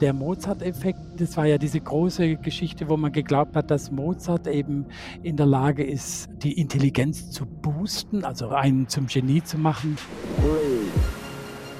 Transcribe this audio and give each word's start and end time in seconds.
Der 0.00 0.12
Mozart-Effekt, 0.12 1.00
das 1.16 1.36
war 1.36 1.46
ja 1.46 1.58
diese 1.58 1.80
große 1.80 2.36
Geschichte, 2.36 2.88
wo 2.88 2.96
man 2.96 3.10
geglaubt 3.10 3.56
hat, 3.56 3.70
dass 3.70 3.90
Mozart 3.90 4.46
eben 4.46 4.86
in 5.24 5.36
der 5.36 5.46
Lage 5.46 5.82
ist, 5.82 6.28
die 6.42 6.52
Intelligenz 6.52 7.30
zu 7.32 7.44
boosten, 7.46 8.24
also 8.24 8.50
einen 8.50 8.86
zum 8.88 9.08
Genie 9.08 9.42
zu 9.42 9.58
machen. 9.58 9.98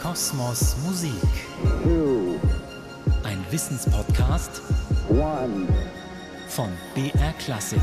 Kosmos 0.02 0.76
Musik. 0.84 1.12
Ein 3.23 3.39
Wissenspodcast 3.50 4.62
one, 5.11 5.69
von 6.48 6.69
BR 6.95 7.32
Klassik. 7.39 7.79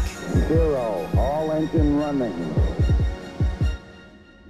zero. 0.50 1.06
All 1.18 1.50
engine 1.52 2.04
running. 2.04 2.34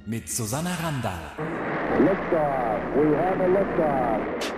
Mit 0.07 0.29
Susanna 0.29 0.71
Randall. 0.83 1.13
Liftoff. 1.99 2.79
We 2.95 3.15
have 3.15 3.39
a 3.39 3.47
liftoff. 3.47 4.54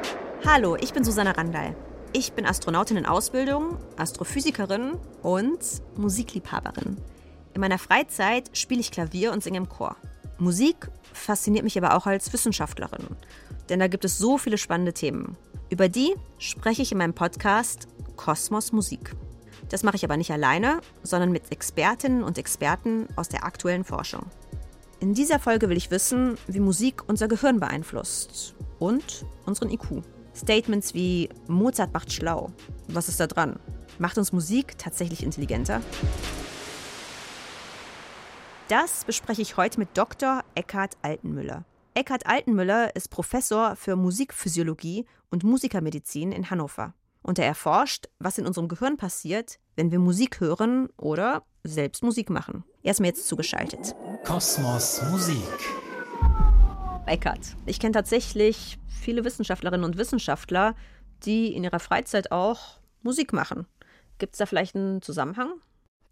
Hallo, 0.50 0.77
ich 0.77 0.93
bin 0.93 1.04
Susanna 1.04 1.32
Randall. 1.32 1.75
Ich 2.13 2.31
bin 2.31 2.45
Astronautin 2.45 2.95
in 2.95 3.05
Ausbildung, 3.05 3.77
Astrophysikerin 3.98 4.94
und 5.21 5.59
Musikliebhaberin. 5.98 6.95
In 7.54 7.59
meiner 7.59 7.77
Freizeit 7.77 8.49
spiele 8.57 8.80
ich 8.80 8.90
Klavier 8.90 9.34
und 9.34 9.44
singe 9.44 9.57
im 9.57 9.68
Chor. 9.68 9.98
Musik 10.38 10.90
fasziniert 11.12 11.66
mich 11.66 11.77
aber 11.77 11.98
auch 11.98 12.05
als 12.05 12.31
Wissenschaftlerin, 12.31 13.07
denn 13.68 13.81
da 13.81 13.90
gibt 13.90 14.05
es 14.05 14.18
so 14.18 14.38
viele 14.38 14.57
spannende 14.57 14.94
Themen. 14.94 15.35
Über 15.70 15.90
die 15.90 16.16
spreche 16.38 16.82
ich 16.82 16.93
in 16.93 16.98
meinem 16.98 17.13
Podcast 17.13 17.90
Kosmos 18.16 18.71
Musik. 18.71 19.18
Das 19.68 19.84
mache 19.84 19.98
ich 19.98 20.05
aber 20.05 20.16
nicht 20.16 20.32
alleine, 20.32 20.79
sondern 21.04 21.34
mit 21.34 21.52
Expertinnen 21.52 22.23
und 22.23 22.38
Experten 22.38 23.09
aus 23.18 23.27
der 23.27 23.43
aktuellen 23.43 23.84
Forschung. 23.84 24.26
In 25.02 25.13
dieser 25.13 25.40
Folge 25.40 25.68
will 25.68 25.77
ich 25.77 25.91
wissen, 25.91 26.38
wie 26.48 26.62
Musik 26.62 27.04
unser 27.07 27.27
Gehirn 27.27 27.59
beeinflusst 27.59 28.55
und 28.79 29.26
unseren 29.45 29.70
IQ. 29.70 30.04
Statements 30.38 30.94
wie 30.94 31.30
Mozart 31.48 31.94
macht 31.94 32.14
schlau. 32.14 32.52
Was 32.88 33.09
ist 33.09 33.20
da 33.20 33.27
dran? 33.27 33.59
Macht 34.00 34.18
uns 34.18 34.32
Musik 34.32 34.77
tatsächlich 34.77 35.24
intelligenter? 35.24 35.82
Das 38.68 39.05
bespreche 39.05 39.41
ich 39.41 39.57
heute 39.57 39.79
mit 39.79 39.90
Dr. 39.96 40.44
Eckhard 40.54 40.98
Altenmüller. 41.02 41.66
Eckhard 41.94 42.27
Altenmüller 42.27 42.96
ist 42.96 43.10
Professor 43.10 43.76
für 43.76 43.96
Musikphysiologie 43.96 45.05
und 45.32 45.44
Musikermedizin 45.44 46.32
in 46.32 46.49
Hannover. 46.49 46.94
Und 47.24 47.40
er 47.40 47.46
erforscht, 47.46 48.07
was 48.20 48.38
in 48.38 48.46
unserem 48.46 48.68
Gehirn 48.68 48.98
passiert, 48.98 49.57
wenn 49.76 49.91
wir 49.91 49.99
Musik 49.99 50.40
hören 50.40 50.90
oder 50.98 51.44
selbst 51.63 52.04
Musik 52.04 52.29
machen. 52.29 52.63
Er 52.84 52.91
ist 52.91 52.99
mir 52.99 53.07
jetzt 53.07 53.27
zugeschaltet. 53.27 53.96
Kosmos 54.24 55.01
Musik. 55.10 55.87
Eckert. 57.08 57.55
Ich 57.66 57.80
kenne 57.80 57.94
tatsächlich 57.94 58.77
viele 58.88 59.24
Wissenschaftlerinnen 59.24 59.84
und 59.86 59.98
Wissenschaftler, 59.98 60.76
die 61.24 61.54
in 61.54 61.63
ihrer 61.63 61.80
Freizeit 61.80 62.32
auch 62.32 62.80
Musik 63.02 63.34
machen. 63.34 63.66
Gibt 64.18 64.34
es 64.34 64.40
da 64.40 64.46
vielleicht 64.46 64.75
einen 64.75 65.02
Zusammenhang? 65.02 65.50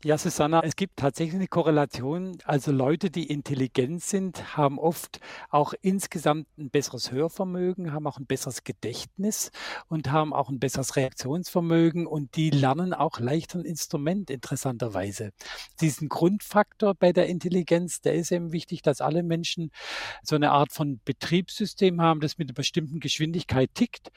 Ja, 0.05 0.19
Susanna, 0.19 0.61
es 0.61 0.75
gibt 0.75 0.97
tatsächlich 0.97 1.33
eine 1.33 1.47
Korrelation. 1.47 2.37
Also 2.43 2.71
Leute, 2.71 3.09
die 3.09 3.23
intelligent 3.27 4.03
sind, 4.03 4.55
haben 4.55 4.77
oft 4.77 5.19
auch 5.49 5.73
insgesamt 5.81 6.45
ein 6.59 6.69
besseres 6.69 7.11
Hörvermögen, 7.11 7.91
haben 7.91 8.05
auch 8.05 8.19
ein 8.19 8.27
besseres 8.27 8.63
Gedächtnis 8.63 9.49
und 9.87 10.11
haben 10.11 10.31
auch 10.31 10.49
ein 10.49 10.59
besseres 10.59 10.95
Reaktionsvermögen 10.95 12.05
und 12.05 12.35
die 12.35 12.51
lernen 12.51 12.93
auch 12.93 13.19
leichter 13.19 13.57
ein 13.57 13.65
Instrument, 13.65 14.29
interessanterweise. 14.29 15.31
Diesen 15.81 16.07
Grundfaktor 16.07 16.93
bei 16.93 17.11
der 17.11 17.25
Intelligenz, 17.25 18.01
der 18.01 18.13
ist 18.13 18.31
eben 18.31 18.51
wichtig, 18.51 18.83
dass 18.83 19.01
alle 19.01 19.23
Menschen 19.23 19.71
so 20.21 20.35
eine 20.35 20.51
Art 20.51 20.71
von 20.71 20.99
Betriebssystem 21.03 21.99
haben, 21.99 22.19
das 22.19 22.37
mit 22.37 22.49
einer 22.49 22.53
bestimmten 22.53 22.99
Geschwindigkeit 22.99 23.73
tickt. 23.73 24.11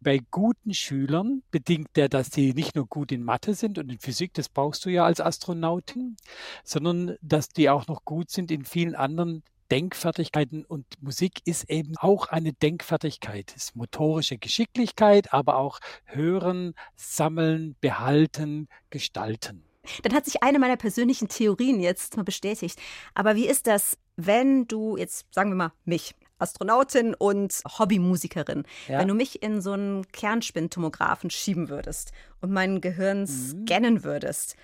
Bei 0.00 0.20
guten 0.30 0.72
Schülern 0.74 1.42
bedingt 1.50 1.88
der, 1.96 2.08
dass 2.08 2.30
die 2.30 2.54
nicht 2.54 2.76
nur 2.76 2.86
gut 2.86 3.12
in 3.12 3.22
Mathe 3.22 3.52
sind 3.52 3.78
und 3.78 3.90
in 3.90 3.98
Physik, 3.98 4.32
das 4.34 4.48
brauchst 4.48 4.84
du 4.84 4.90
ja 4.90 5.04
als 5.04 5.20
Astronautin, 5.34 6.16
sondern 6.62 7.16
dass 7.20 7.48
die 7.48 7.68
auch 7.68 7.86
noch 7.88 8.04
gut 8.04 8.30
sind 8.30 8.50
in 8.50 8.64
vielen 8.64 8.94
anderen 8.94 9.42
Denkfertigkeiten 9.70 10.64
und 10.64 10.84
Musik 11.00 11.40
ist 11.46 11.68
eben 11.70 11.96
auch 11.98 12.28
eine 12.28 12.52
Denkfertigkeit, 12.52 13.52
ist 13.56 13.74
motorische 13.74 14.38
Geschicklichkeit, 14.38 15.32
aber 15.32 15.56
auch 15.56 15.80
hören, 16.04 16.74
sammeln, 16.96 17.74
behalten, 17.80 18.68
gestalten. 18.90 19.64
Dann 20.02 20.14
hat 20.14 20.26
sich 20.26 20.42
eine 20.42 20.58
meiner 20.58 20.76
persönlichen 20.76 21.28
Theorien 21.28 21.80
jetzt 21.80 22.16
mal 22.16 22.22
bestätigt. 22.22 22.78
Aber 23.14 23.34
wie 23.36 23.46
ist 23.46 23.66
das, 23.66 23.98
wenn 24.16 24.66
du 24.66 24.96
jetzt, 24.96 25.26
sagen 25.30 25.50
wir 25.50 25.56
mal, 25.56 25.72
mich, 25.84 26.14
Astronautin 26.38 27.14
und 27.14 27.60
Hobbymusikerin, 27.78 28.64
Ja. 28.88 28.98
wenn 28.98 29.08
du 29.08 29.14
mich 29.14 29.42
in 29.42 29.60
so 29.60 29.72
einen 29.72 30.06
Kernspintomographen 30.08 31.30
schieben 31.30 31.68
würdest 31.68 32.12
und 32.40 32.50
mein 32.52 32.80
Gehirn 32.80 33.26
scannen 33.26 34.04
würdest, 34.04 34.56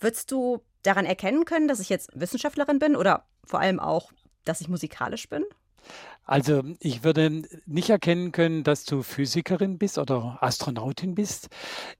würdest 0.00 0.30
du 0.30 0.62
daran 0.82 1.06
erkennen 1.06 1.44
können, 1.44 1.68
dass 1.68 1.80
ich 1.80 1.88
jetzt 1.88 2.10
Wissenschaftlerin 2.14 2.78
bin 2.78 2.96
oder 2.96 3.26
vor 3.44 3.60
allem 3.60 3.80
auch, 3.80 4.12
dass 4.44 4.60
ich 4.60 4.68
musikalisch 4.68 5.28
bin? 5.28 5.44
Also 6.28 6.62
ich 6.80 7.04
würde 7.04 7.42
nicht 7.64 7.88
erkennen 7.88 8.32
können, 8.32 8.62
dass 8.62 8.84
du 8.84 9.02
Physikerin 9.02 9.78
bist 9.78 9.96
oder 9.96 10.36
Astronautin 10.42 11.14
bist. 11.14 11.48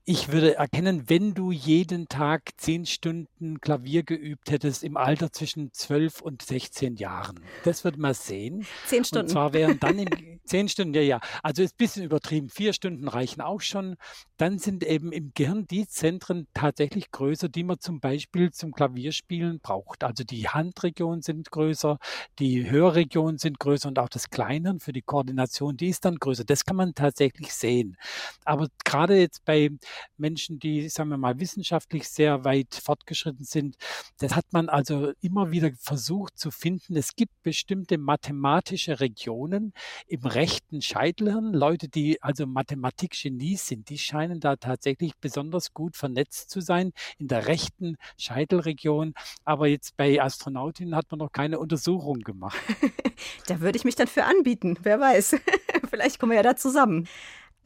Ich 0.05 0.31
würde 0.31 0.53
erkennen, 0.53 1.09
wenn 1.09 1.33
du 1.33 1.51
jeden 1.51 2.07
Tag 2.09 2.51
zehn 2.57 2.85
Stunden 2.85 3.59
Klavier 3.59 4.03
geübt 4.03 4.51
hättest 4.51 4.83
im 4.83 4.97
Alter 4.97 5.31
zwischen 5.31 5.73
12 5.73 6.21
und 6.21 6.43
16 6.43 6.97
Jahren. 6.97 7.39
Das 7.63 7.83
würde 7.83 7.99
man 7.99 8.13
sehen. 8.13 8.67
Zehn 8.85 8.99
Und 8.99 9.07
Stunden. 9.07 9.29
zwar 9.29 9.53
wären 9.53 9.79
dann 9.79 9.97
im, 9.97 10.07
zehn 10.45 10.69
Stunden, 10.69 10.93
ja, 10.93 11.01
ja. 11.01 11.19
Also 11.41 11.63
ist 11.63 11.73
ein 11.73 11.77
bisschen 11.77 12.03
übertrieben. 12.03 12.49
Vier 12.49 12.73
Stunden 12.73 13.07
reichen 13.07 13.41
auch 13.41 13.61
schon. 13.61 13.95
Dann 14.37 14.59
sind 14.59 14.83
eben 14.83 15.11
im 15.11 15.31
Gehirn 15.33 15.65
die 15.65 15.87
Zentren 15.87 16.45
tatsächlich 16.53 17.09
größer, 17.09 17.49
die 17.49 17.63
man 17.63 17.79
zum 17.79 17.99
Beispiel 17.99 18.51
zum 18.51 18.73
Klavierspielen 18.73 19.59
braucht. 19.59 20.03
Also 20.03 20.23
die 20.23 20.47
Handregionen 20.47 21.23
sind 21.23 21.49
größer, 21.49 21.97
die 22.37 22.69
Hörregionen 22.69 23.39
sind 23.39 23.59
größer 23.59 23.68
und 23.85 23.99
auch 23.99 24.09
das 24.09 24.29
Kleinhirn 24.29 24.79
für 24.79 24.93
die 24.93 25.01
Koordination, 25.01 25.77
die 25.77 25.89
ist 25.89 26.05
dann 26.05 26.15
größer. 26.15 26.43
Das 26.43 26.65
kann 26.65 26.75
man 26.75 26.95
tatsächlich 26.95 27.53
sehen. 27.53 27.97
Aber 28.45 28.67
gerade 28.83 29.19
jetzt 29.19 29.45
bei 29.45 29.69
Menschen, 30.17 30.59
die, 30.59 30.89
sagen 30.89 31.09
wir 31.09 31.17
mal, 31.17 31.39
wissenschaftlich 31.39 32.09
sehr 32.09 32.43
weit 32.43 32.75
fortgeschritten 32.75 33.45
sind, 33.45 33.77
das 34.17 34.35
hat 34.35 34.45
man 34.51 34.69
also 34.69 35.11
immer 35.21 35.51
wieder 35.51 35.71
versucht 35.79 36.37
zu 36.37 36.51
finden. 36.51 36.95
Es 36.95 37.15
gibt 37.15 37.43
bestimmte 37.43 37.97
mathematische 37.97 38.99
Regionen 38.99 39.73
im 40.07 40.25
rechten 40.25 40.81
Scheitelhirn. 40.81 41.53
Leute, 41.53 41.87
die 41.87 42.21
also 42.21 42.47
Mathematikgenies 42.47 43.67
sind, 43.67 43.89
die 43.89 43.97
scheinen 43.97 44.39
da 44.39 44.55
tatsächlich 44.55 45.13
besonders 45.17 45.73
gut 45.73 45.95
vernetzt 45.95 46.49
zu 46.49 46.61
sein 46.61 46.91
in 47.17 47.27
der 47.27 47.47
rechten 47.47 47.97
Scheitelregion. 48.17 49.13
Aber 49.45 49.67
jetzt 49.67 49.95
bei 49.97 50.21
Astronautinnen 50.21 50.95
hat 50.95 51.11
man 51.11 51.19
noch 51.19 51.31
keine 51.31 51.59
Untersuchung 51.59 52.19
gemacht. 52.19 52.57
Da 53.47 53.58
würde 53.61 53.77
ich 53.77 53.85
mich 53.85 53.95
dann 53.95 54.07
für 54.07 54.23
anbieten, 54.25 54.77
wer 54.83 54.99
weiß. 54.99 55.35
Vielleicht 55.89 56.19
kommen 56.19 56.31
wir 56.31 56.37
ja 56.37 56.43
da 56.43 56.55
zusammen. 56.55 57.07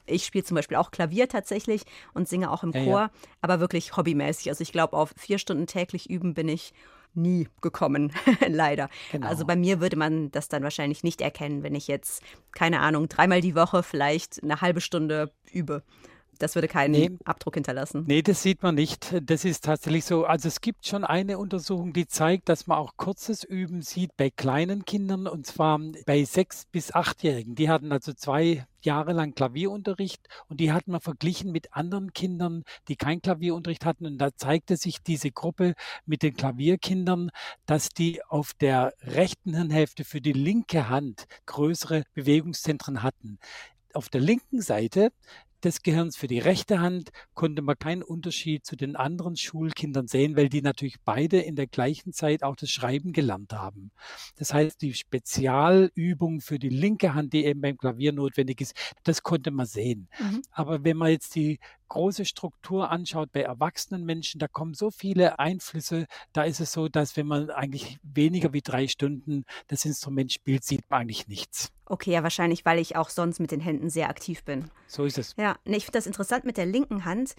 Ich 0.06 0.26
spiele 0.26 0.44
zum 0.44 0.56
Beispiel 0.56 0.78
auch 0.78 0.92
Klavier 0.92 1.30
tatsächlich 1.30 1.84
und 2.14 2.28
singe 2.28 2.52
auch 2.52 2.64
im 2.64 2.72
Ja, 2.74 2.84
Chor, 2.84 3.00
ja. 3.00 3.12
aber 3.42 3.60
wirklich 3.60 3.96
hobbymäßig. 3.96 4.50
Also 4.50 4.62
ich 4.62 4.72
glaube, 4.74 4.98
auf 4.98 5.14
vier 5.18 5.38
Stunden 5.38 5.66
täglich 5.66 6.10
üben 6.10 6.34
bin 6.34 6.50
ich 6.50 6.74
nie 7.14 7.48
gekommen, 7.62 8.12
leider. 8.48 8.90
Genau. 9.12 9.28
Also 9.28 9.46
bei 9.46 9.56
mir 9.56 9.80
würde 9.80 9.96
man 9.96 10.32
das 10.32 10.50
dann 10.50 10.64
wahrscheinlich 10.64 11.04
nicht 11.04 11.22
erkennen, 11.22 11.64
wenn 11.64 11.76
ich 11.76 11.88
jetzt, 11.88 12.22
keine 12.52 12.80
Ahnung, 12.80 13.08
dreimal 13.08 13.40
die 13.40 13.56
Woche 13.56 13.84
vielleicht 13.84 14.44
eine 14.44 14.62
halbe 14.62 14.82
Stunde 14.82 15.32
übe. 15.52 15.84
Das 16.40 16.56
würde 16.56 16.68
keinen 16.68 16.92
Nee. 16.92 17.12
Abdruck 17.26 17.56
hinterlassen. 17.56 18.04
Nee, 18.08 18.22
das 18.22 18.42
sieht 18.42 18.64
man 18.64 18.76
nicht. 18.76 19.14
Das 19.24 19.46
ist 19.46 19.64
tatsächlich 19.64 20.06
so. 20.06 20.26
Also 20.26 20.48
es 20.48 20.62
gibt 20.62 20.86
schon 20.86 21.04
eine 21.04 21.38
Untersuchung, 21.38 21.94
die 21.94 22.08
zeigt, 22.08 22.50
dass 22.50 22.68
man 22.68 22.78
auch 22.78 22.98
kurzes 22.98 23.44
Üben 23.44 23.82
sieht 23.82 24.16
bei 24.18 24.30
kleinen 24.30 24.86
Kindern 24.86 25.28
und 25.28 25.46
zwar 25.46 25.80
bei 26.06 26.24
sechs 26.24 26.66
bis 26.66 26.94
achtjährigen. 26.94 27.56
Die 27.56 27.70
hatten 27.70 27.92
also 27.92 28.14
zwei 28.14 28.66
Jahre 28.82 29.14
lang 29.14 29.34
Klavierunterricht 29.34 30.28
und 30.50 30.60
die 30.60 30.72
hat 30.72 30.88
man 30.88 31.00
verglichen 31.00 31.52
mit 31.52 31.74
anderen 31.74 32.14
Kindern, 32.14 32.64
die 32.88 32.96
kein 32.96 33.22
Klavierunterricht 33.22 33.86
hatten. 33.86 34.06
Und 34.06 34.18
da 34.18 34.36
zeigte 34.36 34.76
sich 34.78 35.02
diese 35.02 35.32
Gruppe 35.32 35.74
mit 36.06 36.24
den 36.24 36.36
Klavierkindern, 36.36 37.30
dass 37.66 37.90
die 37.90 38.24
auf 38.26 38.54
der 38.60 38.94
rechten 39.02 39.56
Hirnhälfte 39.56 40.04
für 40.04 40.22
die 40.22 40.34
linke 40.34 40.90
Hand 40.90 41.26
größere 41.46 42.04
Bewegungszentren 42.14 43.04
hatten. 43.04 43.40
Auf 43.94 44.10
der 44.10 44.22
linken 44.22 44.62
Seite 44.62 45.12
des 45.64 45.82
Gehirns 45.82 46.18
für 46.18 46.28
die 46.28 46.40
rechte 46.40 46.80
Hand 46.80 47.12
konnte 47.34 47.62
man 47.62 47.78
keinen 47.78 48.04
Unterschied 48.04 48.66
zu 48.66 48.76
den 48.76 48.96
anderen 48.96 49.36
Schulkindern 49.36 50.08
sehen, 50.08 50.36
weil 50.36 50.50
die 50.50 50.62
natürlich 50.62 50.98
beide 51.04 51.40
in 51.40 51.56
der 51.56 51.68
gleichen 51.68 52.14
Zeit 52.14 52.44
auch 52.44 52.56
das 52.56 52.70
Schreiben 52.70 53.14
gelernt 53.14 53.54
haben. 53.54 53.92
Das 54.36 54.54
heißt, 54.54 54.82
die 54.82 54.94
Spezialübung 54.94 56.42
für 56.42 56.60
die 56.60 56.70
linke 56.70 57.14
Hand, 57.14 57.34
die 57.34 57.46
eben 57.46 57.62
beim 57.62 57.78
Klavier 57.78 58.14
notwendig 58.14 58.62
ist, 58.62 58.76
das 59.04 59.24
konnte 59.24 59.52
man 59.52 59.66
sehen. 59.66 60.08
Mhm. 60.20 60.42
Aber 60.52 60.84
wenn 60.84 60.98
man 60.98 61.12
jetzt 61.12 61.36
die 61.36 61.60
große 61.94 62.26
Struktur 62.26 62.90
anschaut 62.90 63.32
bei 63.32 63.42
erwachsenen 63.42 64.04
Menschen, 64.04 64.40
da 64.40 64.48
kommen 64.48 64.74
so 64.74 64.90
viele 64.90 65.38
Einflüsse. 65.38 66.08
Da 66.34 66.44
ist 66.44 66.60
es 66.60 66.72
so, 66.72 66.88
dass 66.88 67.16
wenn 67.18 67.28
man 67.28 67.52
eigentlich 67.52 68.00
weniger 68.02 68.52
wie 68.52 68.62
drei 68.62 68.88
Stunden 68.88 69.46
das 69.68 69.86
Instrument 69.86 70.34
spielt, 70.34 70.64
sieht 70.64 70.90
man 70.90 71.02
eigentlich 71.02 71.28
nichts. 71.28 71.72
Okay, 71.86 72.12
ja, 72.12 72.24
wahrscheinlich, 72.24 72.66
weil 72.66 72.80
ich 72.80 72.96
auch 72.96 73.10
sonst 73.10 73.40
mit 73.40 73.52
den 73.52 73.60
Händen 73.60 73.92
sehr 73.92 74.10
aktiv 74.10 74.44
bin. 74.44 74.72
So 74.88 75.06
ist 75.06 75.20
es. 75.20 75.36
Ja, 75.38 75.56
nee, 75.66 75.78
ich 75.78 75.86
finde 75.86 76.00
das 76.00 76.08
interessant 76.08 76.46
mit 76.46 76.58
der 76.58 76.66
linken 76.66 77.06
Hand. 77.06 77.36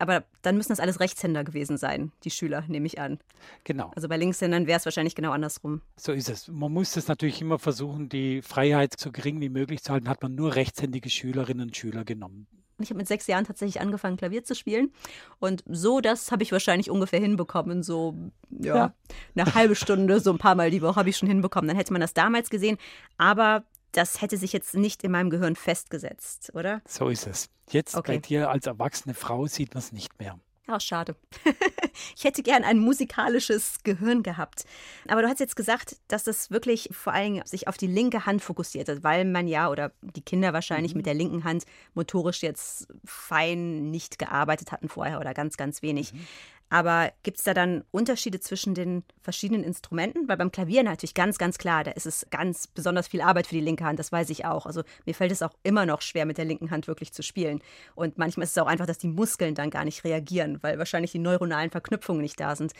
Aber 0.00 0.22
dann 0.42 0.56
müssen 0.56 0.68
das 0.68 0.78
alles 0.78 1.00
Rechtshänder 1.00 1.42
gewesen 1.42 1.76
sein, 1.76 2.12
die 2.22 2.30
Schüler, 2.30 2.62
nehme 2.68 2.86
ich 2.86 3.00
an. 3.00 3.18
Genau. 3.64 3.90
Also 3.96 4.06
bei 4.06 4.16
Linkshändern 4.16 4.68
wäre 4.68 4.78
es 4.78 4.84
wahrscheinlich 4.84 5.16
genau 5.16 5.32
andersrum. 5.32 5.82
So 5.96 6.12
ist 6.12 6.28
es. 6.28 6.46
Man 6.46 6.72
muss 6.72 6.96
es 6.96 7.08
natürlich 7.08 7.40
immer 7.40 7.58
versuchen, 7.58 8.08
die 8.08 8.42
Freiheit 8.42 8.94
so 8.96 9.10
gering 9.10 9.40
wie 9.40 9.48
möglich 9.48 9.82
zu 9.82 9.92
halten. 9.92 10.08
Hat 10.08 10.22
man 10.22 10.36
nur 10.36 10.54
rechtshändige 10.54 11.10
Schülerinnen 11.10 11.66
und 11.66 11.76
Schüler 11.76 12.04
genommen. 12.04 12.46
Ich 12.80 12.90
habe 12.90 12.98
mit 12.98 13.08
sechs 13.08 13.26
Jahren 13.26 13.44
tatsächlich 13.44 13.80
angefangen, 13.80 14.16
Klavier 14.16 14.44
zu 14.44 14.54
spielen. 14.54 14.92
Und 15.38 15.64
so, 15.68 16.00
das 16.00 16.30
habe 16.30 16.42
ich 16.42 16.52
wahrscheinlich 16.52 16.90
ungefähr 16.90 17.20
hinbekommen. 17.20 17.82
So, 17.82 18.14
ja, 18.50 18.76
ja. 18.76 18.94
eine 19.34 19.54
halbe 19.54 19.74
Stunde, 19.74 20.20
so 20.20 20.30
ein 20.30 20.38
paar 20.38 20.54
Mal 20.54 20.70
die 20.70 20.82
Woche 20.82 20.96
habe 20.96 21.08
ich 21.08 21.16
schon 21.16 21.28
hinbekommen. 21.28 21.68
Dann 21.68 21.76
hätte 21.76 21.92
man 21.92 22.00
das 22.00 22.14
damals 22.14 22.50
gesehen. 22.50 22.78
Aber 23.16 23.64
das 23.92 24.20
hätte 24.20 24.36
sich 24.36 24.52
jetzt 24.52 24.74
nicht 24.74 25.02
in 25.02 25.10
meinem 25.10 25.30
Gehirn 25.30 25.56
festgesetzt, 25.56 26.52
oder? 26.54 26.82
So 26.86 27.08
ist 27.08 27.26
es. 27.26 27.50
Jetzt 27.70 27.96
okay. 27.96 28.14
bei 28.14 28.18
dir 28.18 28.50
als 28.50 28.66
erwachsene 28.66 29.14
Frau 29.14 29.46
sieht 29.46 29.74
man 29.74 29.82
es 29.82 29.92
nicht 29.92 30.18
mehr. 30.18 30.38
Ach, 30.70 30.82
schade. 30.82 31.16
ich 32.16 32.24
hätte 32.24 32.42
gern 32.42 32.62
ein 32.62 32.78
musikalisches 32.78 33.78
Gehirn 33.84 34.22
gehabt. 34.22 34.66
Aber 35.08 35.22
du 35.22 35.28
hast 35.28 35.40
jetzt 35.40 35.56
gesagt, 35.56 35.96
dass 36.08 36.24
das 36.24 36.50
wirklich 36.50 36.90
vor 36.92 37.14
allem 37.14 37.42
sich 37.46 37.68
auf 37.68 37.78
die 37.78 37.86
linke 37.86 38.26
Hand 38.26 38.42
fokussiert 38.42 38.86
hat, 38.90 39.02
weil 39.02 39.24
man 39.24 39.48
ja 39.48 39.70
oder 39.70 39.92
die 40.02 40.20
Kinder 40.20 40.52
wahrscheinlich 40.52 40.92
mhm. 40.92 40.98
mit 40.98 41.06
der 41.06 41.14
linken 41.14 41.44
Hand 41.44 41.64
motorisch 41.94 42.42
jetzt 42.42 42.86
fein 43.02 43.90
nicht 43.90 44.18
gearbeitet 44.18 44.70
hatten 44.70 44.90
vorher 44.90 45.20
oder 45.20 45.32
ganz, 45.32 45.56
ganz 45.56 45.80
wenig. 45.80 46.12
Mhm. 46.12 46.26
Aber 46.70 47.12
gibt 47.22 47.38
es 47.38 47.44
da 47.44 47.54
dann 47.54 47.84
Unterschiede 47.90 48.40
zwischen 48.40 48.74
den 48.74 49.02
verschiedenen 49.22 49.64
Instrumenten? 49.64 50.28
Weil 50.28 50.36
beim 50.36 50.52
Klavier 50.52 50.82
natürlich 50.82 51.14
ganz, 51.14 51.38
ganz 51.38 51.58
klar, 51.58 51.84
da 51.84 51.92
ist 51.92 52.06
es 52.06 52.26
ganz 52.30 52.66
besonders 52.66 53.08
viel 53.08 53.22
Arbeit 53.22 53.46
für 53.46 53.54
die 53.54 53.60
linke 53.60 53.84
Hand, 53.84 53.98
das 53.98 54.12
weiß 54.12 54.28
ich 54.30 54.44
auch. 54.44 54.66
Also 54.66 54.82
mir 55.06 55.14
fällt 55.14 55.32
es 55.32 55.42
auch 55.42 55.54
immer 55.62 55.86
noch 55.86 56.02
schwer, 56.02 56.26
mit 56.26 56.38
der 56.38 56.44
linken 56.44 56.70
Hand 56.70 56.86
wirklich 56.86 57.12
zu 57.12 57.22
spielen. 57.22 57.60
Und 57.94 58.18
manchmal 58.18 58.44
ist 58.44 58.50
es 58.50 58.58
auch 58.58 58.66
einfach, 58.66 58.86
dass 58.86 58.98
die 58.98 59.08
Muskeln 59.08 59.54
dann 59.54 59.70
gar 59.70 59.84
nicht 59.84 60.04
reagieren, 60.04 60.58
weil 60.62 60.78
wahrscheinlich 60.78 61.12
die 61.12 61.18
neuronalen 61.18 61.70
Verknüpfungen 61.70 62.22
nicht 62.22 62.38
da 62.38 62.54
sind. 62.54 62.72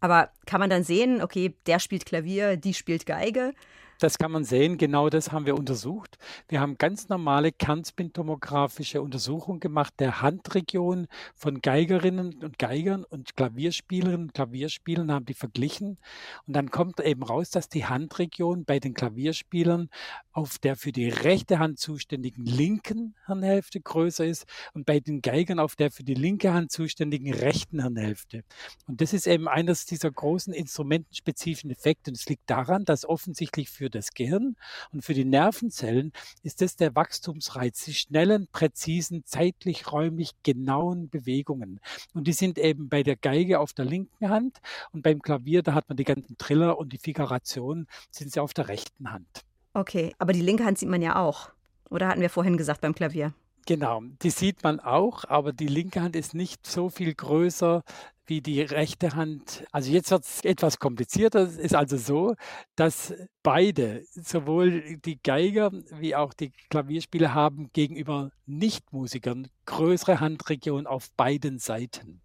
Aber 0.00 0.30
kann 0.46 0.60
man 0.60 0.70
dann 0.70 0.84
sehen, 0.84 1.22
okay, 1.22 1.54
der 1.66 1.78
spielt 1.78 2.06
Klavier, 2.06 2.56
die 2.56 2.74
spielt 2.74 3.06
Geige? 3.06 3.52
Das 4.00 4.18
kann 4.18 4.32
man 4.32 4.44
sehen, 4.44 4.76
genau 4.76 5.08
das 5.08 5.32
haben 5.32 5.46
wir 5.46 5.56
untersucht. 5.56 6.18
Wir 6.48 6.60
haben 6.60 6.78
ganz 6.78 7.08
normale 7.08 7.52
kernspintomographische 7.52 9.00
Untersuchungen 9.00 9.60
gemacht 9.60 9.94
der 9.98 10.20
Handregion 10.20 11.06
von 11.34 11.60
Geigerinnen 11.60 12.42
und 12.42 12.58
Geigern 12.58 13.04
und 13.04 13.36
Klavierspielerinnen 13.36 14.26
und 14.26 14.34
Klavierspielern, 14.34 15.12
haben 15.12 15.26
die 15.26 15.34
verglichen. 15.34 15.98
Und 16.46 16.56
dann 16.56 16.70
kommt 16.70 17.00
eben 17.00 17.22
raus, 17.22 17.50
dass 17.50 17.68
die 17.68 17.86
Handregion 17.86 18.64
bei 18.64 18.80
den 18.80 18.94
Klavierspielern 18.94 19.88
auf 20.32 20.58
der 20.58 20.76
für 20.76 20.92
die 20.92 21.08
rechte 21.08 21.58
Hand 21.58 21.78
zuständigen 21.78 22.44
linken 22.44 23.14
Hirnhälfte 23.26 23.80
größer 23.80 24.24
ist 24.24 24.46
und 24.72 24.84
bei 24.86 25.00
den 25.00 25.22
Geigern 25.22 25.58
auf 25.58 25.76
der 25.76 25.90
für 25.90 26.02
die 26.02 26.14
linke 26.14 26.52
Hand 26.52 26.72
zuständigen 26.72 27.32
rechten 27.32 27.80
Hirnhälfte. 27.80 28.42
Und 28.86 29.00
das 29.00 29.12
ist 29.12 29.26
eben 29.26 29.48
eines 29.48 29.86
dieser 29.86 30.10
großen 30.10 30.52
instrumentenspezifischen 30.52 31.70
Effekte. 31.70 32.10
Und 32.10 32.16
es 32.16 32.26
liegt 32.26 32.50
daran, 32.50 32.84
dass 32.84 33.08
offensichtlich 33.08 33.70
für 33.70 33.83
das 33.90 34.12
Gehirn 34.12 34.56
und 34.92 35.04
für 35.04 35.14
die 35.14 35.24
Nervenzellen 35.24 36.12
ist 36.42 36.60
das 36.60 36.76
der 36.76 36.94
Wachstumsreiz, 36.94 37.84
die 37.84 37.94
schnellen, 37.94 38.48
präzisen, 38.52 39.24
zeitlich, 39.24 39.92
räumlich 39.92 40.30
genauen 40.42 41.08
Bewegungen. 41.08 41.80
Und 42.12 42.26
die 42.26 42.32
sind 42.32 42.58
eben 42.58 42.88
bei 42.88 43.02
der 43.02 43.16
Geige 43.16 43.60
auf 43.60 43.72
der 43.72 43.84
linken 43.84 44.28
Hand 44.28 44.58
und 44.92 45.02
beim 45.02 45.22
Klavier, 45.22 45.62
da 45.62 45.74
hat 45.74 45.88
man 45.88 45.96
die 45.96 46.04
ganzen 46.04 46.36
Triller 46.38 46.78
und 46.78 46.92
die 46.92 46.98
Figuration, 46.98 47.86
sind 48.10 48.32
sie 48.32 48.40
auf 48.40 48.54
der 48.54 48.68
rechten 48.68 49.12
Hand. 49.12 49.44
Okay, 49.72 50.14
aber 50.18 50.32
die 50.32 50.42
linke 50.42 50.64
Hand 50.64 50.78
sieht 50.78 50.88
man 50.88 51.02
ja 51.02 51.16
auch. 51.16 51.50
Oder 51.90 52.08
hatten 52.08 52.20
wir 52.20 52.30
vorhin 52.30 52.56
gesagt 52.56 52.80
beim 52.80 52.94
Klavier? 52.94 53.34
Genau, 53.66 54.02
die 54.22 54.30
sieht 54.30 54.62
man 54.62 54.78
auch, 54.78 55.24
aber 55.24 55.54
die 55.54 55.68
linke 55.68 56.02
Hand 56.02 56.16
ist 56.16 56.34
nicht 56.34 56.66
so 56.66 56.90
viel 56.90 57.14
größer 57.14 57.82
wie 58.26 58.40
die 58.40 58.62
rechte 58.62 59.14
Hand. 59.14 59.64
Also 59.72 59.90
jetzt 59.90 60.10
wird 60.10 60.24
es 60.24 60.44
etwas 60.44 60.78
komplizierter. 60.78 61.40
Es 61.40 61.56
ist 61.56 61.74
also 61.74 61.96
so, 61.96 62.34
dass 62.76 63.14
beide, 63.42 64.04
sowohl 64.10 64.98
die 64.98 65.20
Geiger 65.22 65.70
wie 65.98 66.14
auch 66.14 66.34
die 66.34 66.52
Klavierspieler, 66.70 67.34
haben 67.34 67.70
gegenüber 67.72 68.30
Nichtmusikern 68.46 69.48
größere 69.66 70.20
Handregionen 70.20 70.86
auf 70.86 71.10
beiden 71.16 71.58
Seiten. 71.58 72.22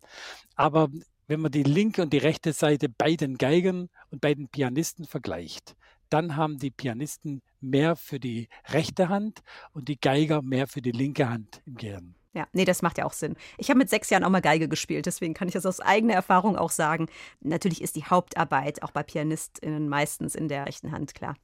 Aber 0.56 0.90
wenn 1.28 1.42
man 1.42 1.52
die 1.52 1.64
linke 1.64 2.02
und 2.02 2.12
die 2.12 2.18
rechte 2.18 2.54
Seite 2.54 2.90
bei 2.90 3.16
den 3.16 3.38
Geigern 3.38 3.90
und 4.10 4.22
bei 4.22 4.34
den 4.34 4.48
Pianisten 4.48 5.06
vergleicht, 5.06 5.76
dann 6.10 6.36
haben 6.36 6.58
die 6.58 6.72
Pianisten 6.72 7.42
mehr 7.62 7.96
für 7.96 8.20
die 8.20 8.50
rechte 8.68 9.10
Hand 9.10 9.42
und 9.74 9.90
die 9.90 10.00
Geiger 10.00 10.42
mehr 10.42 10.68
für 10.68 10.82
die 10.82 10.92
linke 10.92 11.30
Hand 11.30 11.62
im 11.66 11.76
Gehirn. 11.76 12.16
Ja, 12.34 12.48
nee, 12.54 12.66
das 12.66 12.84
macht 12.84 13.00
ja 13.00 13.06
auch 13.06 13.14
Sinn. 13.14 13.36
Ich 13.58 13.70
habe 13.70 13.80
mit 13.80 13.90
sechs 13.90 14.10
Jahren 14.12 14.24
auch 14.24 14.30
mal 14.30 14.42
Geige 14.42 14.70
gespielt, 14.70 15.08
deswegen 15.08 15.34
kann 15.34 15.48
ich 15.48 15.56
das 15.56 15.66
aus 15.66 15.80
eigener 15.80 16.14
Erfahrung 16.14 16.56
auch 16.58 16.70
sagen. 16.70 17.08
Natürlich 17.42 17.82
ist 17.82 17.96
die 17.96 18.06
Hauptarbeit 18.06 18.84
auch 18.84 18.92
bei 18.92 19.02
PianistInnen 19.02 19.90
meistens 19.90 20.36
in 20.36 20.48
der 20.48 20.68
rechten 20.68 20.92
Hand, 20.92 21.16
klar. 21.16 21.36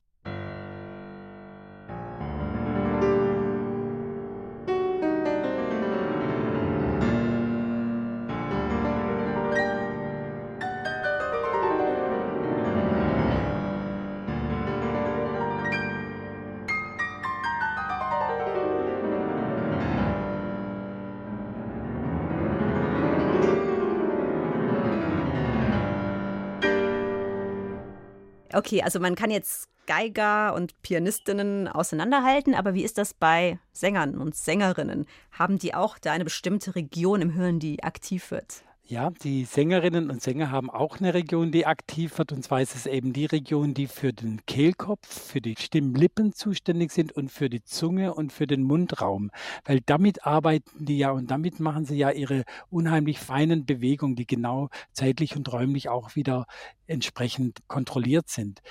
Okay, 28.55 28.81
also 28.81 29.01
man 29.01 29.15
kann 29.15 29.31
jetzt 29.31 29.67
Geiger 29.85 30.53
und 30.55 30.81
Pianistinnen 30.81 31.67
auseinanderhalten, 31.67 32.55
aber 32.55 32.73
wie 32.73 32.85
ist 32.85 32.97
das 32.97 33.13
bei 33.13 33.59
Sängern 33.73 34.17
und 34.17 34.33
Sängerinnen? 34.33 35.07
Haben 35.33 35.59
die 35.59 35.73
auch 35.73 35.97
da 35.99 36.13
eine 36.13 36.23
bestimmte 36.23 36.73
Region 36.73 37.21
im 37.21 37.31
Hirn, 37.31 37.59
die 37.59 37.83
aktiv 37.83 38.31
wird? 38.31 38.63
Ja, 38.87 39.09
die 39.09 39.45
Sängerinnen 39.45 40.11
und 40.11 40.21
Sänger 40.21 40.51
haben 40.51 40.69
auch 40.69 40.99
eine 40.99 41.15
Region, 41.15 41.51
die 41.51 41.65
aktiv 41.65 42.15
wird. 42.19 42.31
Und 42.31 42.43
zwar 42.43 42.61
ist 42.61 42.75
es 42.75 42.85
eben 42.85 43.13
die 43.13 43.25
Region, 43.25 43.73
die 43.73 43.87
für 43.87 44.13
den 44.13 44.45
Kehlkopf, 44.45 45.07
für 45.07 45.41
die 45.41 45.55
Stimmlippen 45.57 46.33
zuständig 46.33 46.91
sind 46.91 47.11
und 47.11 47.31
für 47.31 47.49
die 47.49 47.63
Zunge 47.63 48.13
und 48.13 48.31
für 48.31 48.45
den 48.45 48.61
Mundraum. 48.61 49.31
Weil 49.63 49.79
damit 49.87 50.27
arbeiten 50.27 50.85
die 50.85 50.99
ja 50.99 51.09
und 51.09 51.31
damit 51.31 51.59
machen 51.59 51.85
sie 51.85 51.97
ja 51.97 52.11
ihre 52.11 52.43
unheimlich 52.69 53.17
feinen 53.19 53.65
Bewegungen, 53.65 54.15
die 54.15 54.27
genau 54.27 54.69
zeitlich 54.93 55.35
und 55.35 55.51
räumlich 55.51 55.89
auch 55.89 56.15
wieder 56.15 56.45
entsprechend 56.87 57.59
kontrolliert 57.67 58.29
sind. 58.29 58.61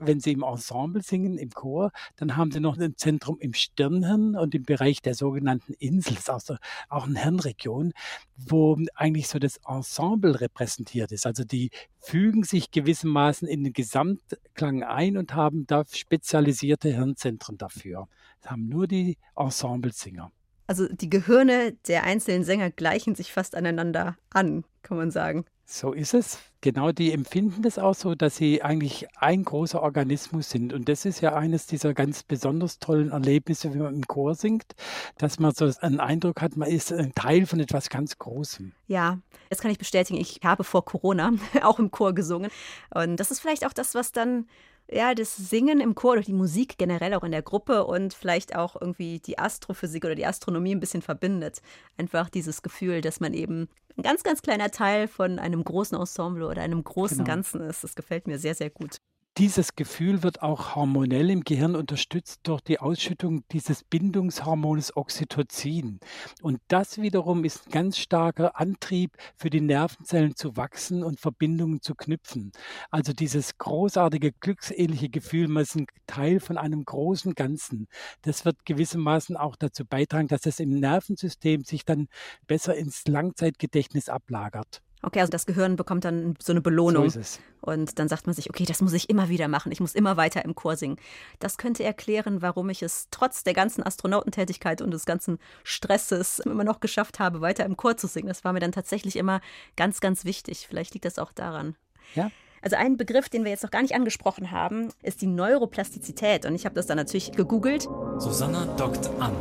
Wenn 0.00 0.20
Sie 0.20 0.32
im 0.32 0.42
Ensemble 0.42 1.02
singen, 1.02 1.38
im 1.38 1.50
Chor, 1.50 1.90
dann 2.16 2.36
haben 2.36 2.50
Sie 2.50 2.60
noch 2.60 2.78
ein 2.78 2.96
Zentrum 2.96 3.38
im 3.40 3.54
Stirnhirn 3.54 4.36
und 4.36 4.54
im 4.54 4.64
Bereich 4.64 5.02
der 5.02 5.14
sogenannten 5.14 5.72
Insel, 5.74 6.16
also 6.26 6.56
auch 6.88 7.06
eine 7.06 7.22
Hirnregion, 7.22 7.92
wo 8.36 8.78
eigentlich 8.94 9.28
so 9.28 9.38
das 9.38 9.58
Ensemble 9.66 10.40
repräsentiert 10.40 11.12
ist. 11.12 11.26
Also 11.26 11.44
die 11.44 11.70
fügen 11.98 12.44
sich 12.44 12.70
gewissermaßen 12.70 13.48
in 13.48 13.64
den 13.64 13.72
Gesamtklang 13.72 14.82
ein 14.82 15.16
und 15.16 15.34
haben 15.34 15.66
da 15.66 15.84
spezialisierte 15.90 16.90
Hirnzentren 16.90 17.58
dafür. 17.58 18.08
Das 18.40 18.52
haben 18.52 18.68
nur 18.68 18.86
die 18.86 19.18
Ensemblesinger. 19.36 20.30
Also 20.66 20.88
die 20.88 21.10
Gehirne 21.10 21.72
der 21.86 22.04
einzelnen 22.04 22.44
Sänger 22.44 22.70
gleichen 22.70 23.14
sich 23.14 23.32
fast 23.32 23.54
aneinander 23.54 24.16
an, 24.30 24.64
kann 24.82 24.96
man 24.96 25.10
sagen. 25.10 25.44
So 25.68 25.92
ist 25.92 26.14
es. 26.14 26.38
Genau, 26.60 26.92
die 26.92 27.12
empfinden 27.12 27.62
das 27.62 27.76
auch 27.76 27.94
so, 27.94 28.14
dass 28.14 28.36
sie 28.36 28.62
eigentlich 28.62 29.08
ein 29.16 29.44
großer 29.44 29.82
Organismus 29.82 30.48
sind. 30.48 30.72
Und 30.72 30.88
das 30.88 31.04
ist 31.04 31.20
ja 31.20 31.34
eines 31.34 31.66
dieser 31.66 31.92
ganz 31.92 32.22
besonders 32.22 32.78
tollen 32.78 33.10
Erlebnisse, 33.10 33.72
wenn 33.72 33.80
man 33.80 33.94
im 33.94 34.06
Chor 34.06 34.36
singt, 34.36 34.76
dass 35.18 35.40
man 35.40 35.52
so 35.52 35.68
einen 35.80 35.98
Eindruck 35.98 36.40
hat, 36.40 36.56
man 36.56 36.68
ist 36.68 36.92
ein 36.92 37.12
Teil 37.16 37.46
von 37.46 37.58
etwas 37.58 37.88
ganz 37.90 38.16
Großem. 38.16 38.72
Ja, 38.86 39.18
das 39.50 39.60
kann 39.60 39.72
ich 39.72 39.78
bestätigen. 39.78 40.20
Ich 40.20 40.40
habe 40.44 40.62
vor 40.62 40.84
Corona 40.84 41.32
auch 41.62 41.80
im 41.80 41.90
Chor 41.90 42.14
gesungen. 42.14 42.50
Und 42.94 43.16
das 43.16 43.32
ist 43.32 43.40
vielleicht 43.40 43.66
auch 43.66 43.72
das, 43.72 43.96
was 43.96 44.12
dann 44.12 44.46
ja, 44.90 45.14
das 45.14 45.36
Singen 45.36 45.80
im 45.80 45.94
Chor 45.94 46.12
oder 46.12 46.20
die 46.22 46.32
Musik 46.32 46.78
generell 46.78 47.14
auch 47.14 47.24
in 47.24 47.32
der 47.32 47.42
Gruppe 47.42 47.84
und 47.84 48.14
vielleicht 48.14 48.54
auch 48.54 48.80
irgendwie 48.80 49.18
die 49.18 49.38
Astrophysik 49.38 50.04
oder 50.04 50.14
die 50.14 50.26
Astronomie 50.26 50.74
ein 50.74 50.80
bisschen 50.80 51.02
verbindet. 51.02 51.60
Einfach 51.96 52.30
dieses 52.30 52.62
Gefühl, 52.62 53.00
dass 53.00 53.20
man 53.20 53.34
eben 53.34 53.68
ein 53.96 54.02
ganz, 54.02 54.22
ganz 54.22 54.42
kleiner 54.42 54.70
Teil 54.70 55.08
von 55.08 55.38
einem 55.38 55.64
großen 55.64 55.98
Ensemble 55.98 56.46
oder 56.46 56.62
einem 56.62 56.84
großen 56.84 57.18
genau. 57.18 57.28
Ganzen 57.28 57.60
ist. 57.62 57.82
Das 57.82 57.94
gefällt 57.94 58.26
mir 58.26 58.38
sehr, 58.38 58.54
sehr 58.54 58.70
gut. 58.70 59.00
Dieses 59.38 59.76
Gefühl 59.76 60.22
wird 60.22 60.40
auch 60.40 60.76
hormonell 60.76 61.28
im 61.28 61.44
Gehirn 61.44 61.76
unterstützt 61.76 62.40
durch 62.44 62.62
die 62.62 62.78
Ausschüttung 62.78 63.44
dieses 63.52 63.84
Bindungshormones 63.84 64.96
Oxytocin. 64.96 66.00
Und 66.40 66.60
das 66.68 67.02
wiederum 67.02 67.44
ist 67.44 67.66
ein 67.66 67.70
ganz 67.70 67.98
starker 67.98 68.58
Antrieb 68.58 69.14
für 69.36 69.50
die 69.50 69.60
Nervenzellen 69.60 70.36
zu 70.36 70.56
wachsen 70.56 71.04
und 71.04 71.20
Verbindungen 71.20 71.82
zu 71.82 71.94
knüpfen. 71.94 72.50
Also 72.90 73.12
dieses 73.12 73.58
großartige, 73.58 74.32
glückselige 74.32 75.10
Gefühl, 75.10 75.48
man 75.48 75.64
ist 75.64 75.76
ein 75.76 75.86
Teil 76.06 76.40
von 76.40 76.56
einem 76.56 76.84
großen 76.86 77.34
Ganzen. 77.34 77.88
Das 78.22 78.46
wird 78.46 78.64
gewissermaßen 78.64 79.36
auch 79.36 79.56
dazu 79.56 79.84
beitragen, 79.84 80.28
dass 80.28 80.46
es 80.46 80.60
im 80.60 80.80
Nervensystem 80.80 81.62
sich 81.64 81.84
dann 81.84 82.08
besser 82.46 82.74
ins 82.74 83.06
Langzeitgedächtnis 83.06 84.08
ablagert. 84.08 84.80
Okay, 85.02 85.20
also 85.20 85.30
das 85.30 85.46
Gehirn 85.46 85.76
bekommt 85.76 86.04
dann 86.04 86.34
so 86.40 86.52
eine 86.52 86.60
Belohnung. 86.60 87.10
So 87.10 87.20
ist 87.20 87.38
es. 87.38 87.40
Und 87.60 87.98
dann 87.98 88.08
sagt 88.08 88.26
man 88.26 88.34
sich, 88.34 88.48
okay, 88.50 88.64
das 88.64 88.80
muss 88.80 88.92
ich 88.92 89.10
immer 89.10 89.28
wieder 89.28 89.48
machen. 89.48 89.72
Ich 89.72 89.80
muss 89.80 89.94
immer 89.94 90.16
weiter 90.16 90.44
im 90.44 90.54
Chor 90.54 90.76
singen. 90.76 90.96
Das 91.38 91.58
könnte 91.58 91.84
erklären, 91.84 92.42
warum 92.42 92.70
ich 92.70 92.82
es 92.82 93.08
trotz 93.10 93.44
der 93.44 93.54
ganzen 93.54 93.84
Astronautentätigkeit 93.84 94.80
und 94.80 94.90
des 94.92 95.04
ganzen 95.04 95.38
Stresses 95.64 96.38
immer 96.38 96.64
noch 96.64 96.80
geschafft 96.80 97.18
habe, 97.18 97.40
weiter 97.40 97.64
im 97.64 97.76
Chor 97.76 97.96
zu 97.96 98.06
singen. 98.06 98.28
Das 98.28 98.44
war 98.44 98.52
mir 98.52 98.60
dann 98.60 98.72
tatsächlich 98.72 99.16
immer 99.16 99.40
ganz, 99.76 100.00
ganz 100.00 100.24
wichtig. 100.24 100.66
Vielleicht 100.68 100.94
liegt 100.94 101.04
das 101.04 101.18
auch 101.18 101.32
daran. 101.32 101.76
Ja. 102.14 102.30
Also 102.62 102.76
ein 102.76 102.96
Begriff, 102.96 103.28
den 103.28 103.44
wir 103.44 103.50
jetzt 103.50 103.62
noch 103.62 103.70
gar 103.70 103.82
nicht 103.82 103.94
angesprochen 103.94 104.50
haben, 104.50 104.88
ist 105.02 105.20
die 105.22 105.26
Neuroplastizität. 105.26 106.46
Und 106.46 106.54
ich 106.54 106.64
habe 106.64 106.74
das 106.74 106.86
dann 106.86 106.96
natürlich 106.96 107.32
gegoogelt. 107.32 107.82
Susanna 108.18 108.64
dockt 108.76 109.08
an. 109.20 109.34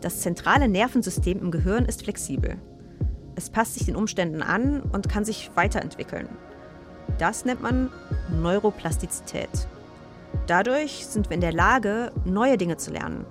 Das 0.00 0.20
zentrale 0.20 0.68
Nervensystem 0.68 1.40
im 1.40 1.50
Gehirn 1.50 1.86
ist 1.86 2.02
flexibel. 2.02 2.56
Es 3.34 3.50
passt 3.50 3.74
sich 3.74 3.86
den 3.86 3.96
Umständen 3.96 4.42
an 4.42 4.82
und 4.82 5.08
kann 5.08 5.24
sich 5.24 5.50
weiterentwickeln. 5.54 6.28
Das 7.18 7.44
nennt 7.44 7.62
man 7.62 7.90
Neuroplastizität. 8.30 9.68
Dadurch 10.46 11.06
sind 11.06 11.30
wir 11.30 11.34
in 11.34 11.40
der 11.40 11.52
Lage, 11.52 12.12
neue 12.24 12.58
Dinge 12.58 12.76
zu 12.76 12.90
lernen. 12.90 13.24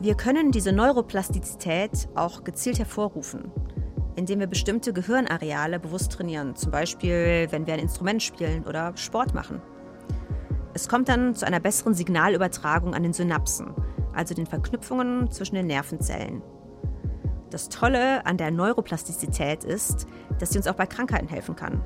Wir 0.00 0.14
können 0.14 0.52
diese 0.52 0.72
Neuroplastizität 0.72 2.08
auch 2.14 2.44
gezielt 2.44 2.78
hervorrufen, 2.78 3.50
indem 4.14 4.40
wir 4.40 4.46
bestimmte 4.46 4.92
Gehirnareale 4.92 5.80
bewusst 5.80 6.12
trainieren, 6.12 6.54
zum 6.54 6.70
Beispiel 6.70 7.46
wenn 7.50 7.66
wir 7.66 7.74
ein 7.74 7.80
Instrument 7.80 8.22
spielen 8.22 8.64
oder 8.66 8.94
Sport 8.96 9.34
machen. 9.34 9.62
Es 10.74 10.88
kommt 10.88 11.08
dann 11.08 11.34
zu 11.34 11.46
einer 11.46 11.60
besseren 11.60 11.94
Signalübertragung 11.94 12.92
an 12.92 13.02
den 13.02 13.14
Synapsen, 13.14 13.74
also 14.16 14.34
den 14.34 14.46
Verknüpfungen 14.46 15.30
zwischen 15.30 15.54
den 15.54 15.66
Nervenzellen. 15.66 16.42
Das 17.50 17.68
Tolle 17.68 18.26
an 18.26 18.36
der 18.36 18.50
Neuroplastizität 18.50 19.62
ist, 19.64 20.06
dass 20.38 20.50
sie 20.50 20.58
uns 20.58 20.66
auch 20.66 20.74
bei 20.74 20.86
Krankheiten 20.86 21.28
helfen 21.28 21.54
kann. 21.54 21.82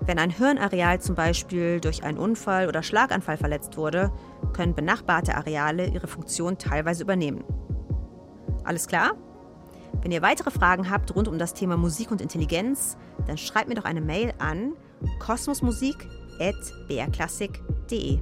Wenn 0.00 0.18
ein 0.18 0.30
Hirnareal 0.30 1.00
zum 1.00 1.14
Beispiel 1.14 1.80
durch 1.80 2.02
einen 2.04 2.18
Unfall 2.18 2.68
oder 2.68 2.82
Schlaganfall 2.82 3.38
verletzt 3.38 3.76
wurde, 3.76 4.12
können 4.52 4.74
benachbarte 4.74 5.34
Areale 5.34 5.86
ihre 5.86 6.06
Funktion 6.06 6.58
teilweise 6.58 7.02
übernehmen. 7.02 7.42
Alles 8.64 8.86
klar? 8.86 9.12
Wenn 10.02 10.12
ihr 10.12 10.22
weitere 10.22 10.50
Fragen 10.50 10.90
habt 10.90 11.14
rund 11.14 11.28
um 11.28 11.38
das 11.38 11.54
Thema 11.54 11.78
Musik 11.78 12.10
und 12.10 12.20
Intelligenz, 12.20 12.98
dann 13.26 13.38
schreibt 13.38 13.68
mir 13.68 13.76
doch 13.76 13.84
eine 13.84 14.02
Mail 14.02 14.34
an 14.38 14.74
kosmosmusik.brklassik.de. 15.20 18.18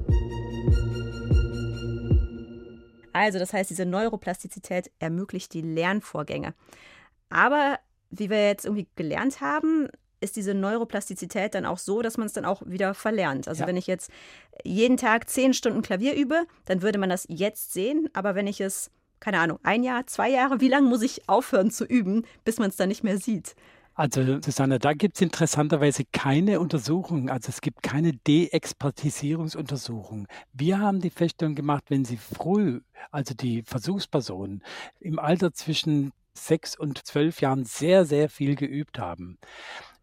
Also, 3.13 3.39
das 3.39 3.53
heißt, 3.53 3.71
diese 3.71 3.87
Neuroplastizität 3.87 4.91
ermöglicht 4.99 5.53
die 5.55 5.63
Lernvorgänge. 5.63 6.55
Aber 7.29 7.79
wie 8.11 8.31
wir 8.31 8.47
jetzt 8.47 8.65
irgendwie 8.65 8.89
gelernt 8.97 9.41
haben, 9.41 9.89
ist 10.21 10.37
diese 10.37 10.55
Neuroplastizität 10.55 11.55
dann 11.55 11.67
auch 11.67 11.79
so, 11.79 12.01
dass 12.03 12.17
man 12.17 12.27
es 12.27 12.33
dann 12.33 12.45
auch 12.45 12.63
wieder 12.65 12.95
verlernt. 12.95 13.49
Also 13.49 13.63
Ja. 13.63 13.67
wenn 13.67 13.77
ich 13.77 13.87
jetzt 13.87 14.11
jeden 14.63 14.97
Tag 14.97 15.29
zehn 15.29 15.53
Stunden 15.53 15.83
Klavier 15.83 16.15
übe, 16.15 16.47
dann 16.67 16.83
würde 16.83 16.99
man 16.99 17.11
das 17.11 17.27
jetzt 17.29 17.73
sehen. 17.73 18.09
Aber 18.13 18.35
wenn 18.35 18.47
ich 18.47 18.61
es, 18.61 18.91
keine 19.19 19.41
Ahnung, 19.41 19.59
ein 19.63 19.83
Jahr, 19.83 20.07
zwei 20.07 20.31
Jahre, 20.31 20.61
wie 20.61 20.69
lange 20.69 20.89
muss 20.89 21.03
ich 21.03 21.29
aufhören 21.29 21.71
zu 21.71 21.85
üben, 21.85 22.25
bis 22.45 22.59
man 22.59 22.71
es 22.71 22.77
dann 22.77 22.89
nicht 22.89 23.03
mehr 23.03 23.19
sieht? 23.19 23.57
Also 23.95 24.41
Susanne, 24.41 24.79
da 24.79 24.95
gibt 24.95 25.17
es 25.17 25.21
interessanterweise 25.21 26.05
keine 26.13 26.61
Untersuchung, 26.61 27.29
also 27.29 27.51
es 27.51 27.61
gibt 27.61 27.83
keine 27.83 28.15
De-Expertisierungsuntersuchung. 28.15 30.29
Wir 30.55 30.79
haben 30.79 31.01
die 31.01 31.11
Feststellung 31.11 31.55
gemacht, 31.55 31.85
wenn 31.89 32.07
Sie 32.07 32.17
früh, 32.17 32.81
also 33.11 33.35
die 33.35 33.63
Versuchspersonen, 33.63 34.63
im 34.99 35.19
Alter 35.19 35.53
zwischen 35.53 36.13
sechs 36.35 36.79
und 36.79 37.07
zwölf 37.07 37.43
Jahren 37.43 37.67
sehr, 37.67 38.07
sehr 38.07 38.31
viel 38.31 38.55
geübt 38.55 38.99
haben, 38.99 39.37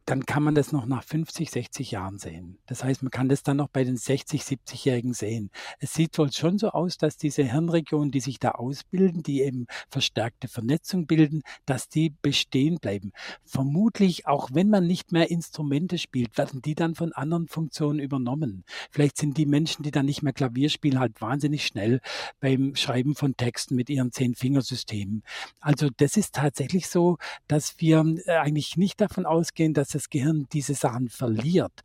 dann 0.10 0.26
kann 0.26 0.42
man 0.42 0.56
das 0.56 0.72
noch 0.72 0.88
nach 0.88 1.04
50, 1.04 1.52
60 1.52 1.92
Jahren 1.92 2.18
sehen. 2.18 2.58
Das 2.66 2.84
heißt, 2.84 3.04
man 3.04 3.12
kann 3.12 3.30
das 3.30 3.44
dann 3.44 3.58
noch 3.58 3.68
bei 3.68 3.84
den 3.84 3.96
60, 3.96 4.42
70-Jährigen 4.42 5.14
sehen. 5.14 5.52
Es 5.78 5.94
sieht 5.94 6.18
wohl 6.18 6.32
schon 6.32 6.58
so 6.58 6.70
aus, 6.70 6.98
dass 6.98 7.18
diese 7.18 7.44
Hirnregionen, 7.44 8.10
die 8.10 8.20
sich 8.20 8.40
da 8.40 8.54
ausbilden, 8.54 9.22
die 9.22 9.44
eben 9.44 9.68
verstärkte 9.88 10.48
Vernetzung 10.48 11.06
bilden, 11.06 11.44
dass 11.68 11.90
die 11.90 12.12
bestehen 12.24 12.80
bleiben. 12.80 13.12
Vermutlich, 13.46 14.26
auch 14.26 14.50
wenn 14.52 14.72
man 14.72 14.88
nicht 14.88 15.12
mehr 15.12 15.30
Instrumente 15.30 16.00
spielt, 16.00 16.40
werden 16.40 16.64
die 16.64 16.74
dann 16.74 16.96
von 16.96 17.14
anderen 17.14 17.48
Funktionen 17.48 18.00
übernommen. 18.00 18.64
Vielleicht 18.90 19.18
sind 19.18 19.38
die 19.38 19.46
Menschen, 19.46 19.84
die 19.84 19.92
dann 19.92 20.08
nicht 20.08 20.24
mehr 20.24 20.34
Klavier 20.34 20.70
spielen, 20.70 21.00
halt 21.00 21.22
wahnsinnig 21.22 21.68
schnell 21.68 22.02
beim 22.40 22.76
Schreiben 22.76 23.14
von 23.14 23.38
Texten 23.38 23.76
mit 23.76 23.92
ihren 23.92 24.12
Zehn-Fingersystemen. 24.12 25.22
Also 25.60 25.90
das 25.98 26.18
ist 26.18 26.34
tatsächlich 26.34 26.88
so, 26.88 27.18
dass 27.48 27.80
wir 27.80 28.04
äh, 28.26 28.38
eigentlich 28.38 28.76
nicht 28.76 29.00
davon 29.00 29.28
ausgehen, 29.28 29.76
dass 29.76 29.99
das 30.00 30.10
Gehirn 30.10 30.48
diese 30.54 30.74
Sachen 30.76 31.10
verliert. 31.10 31.82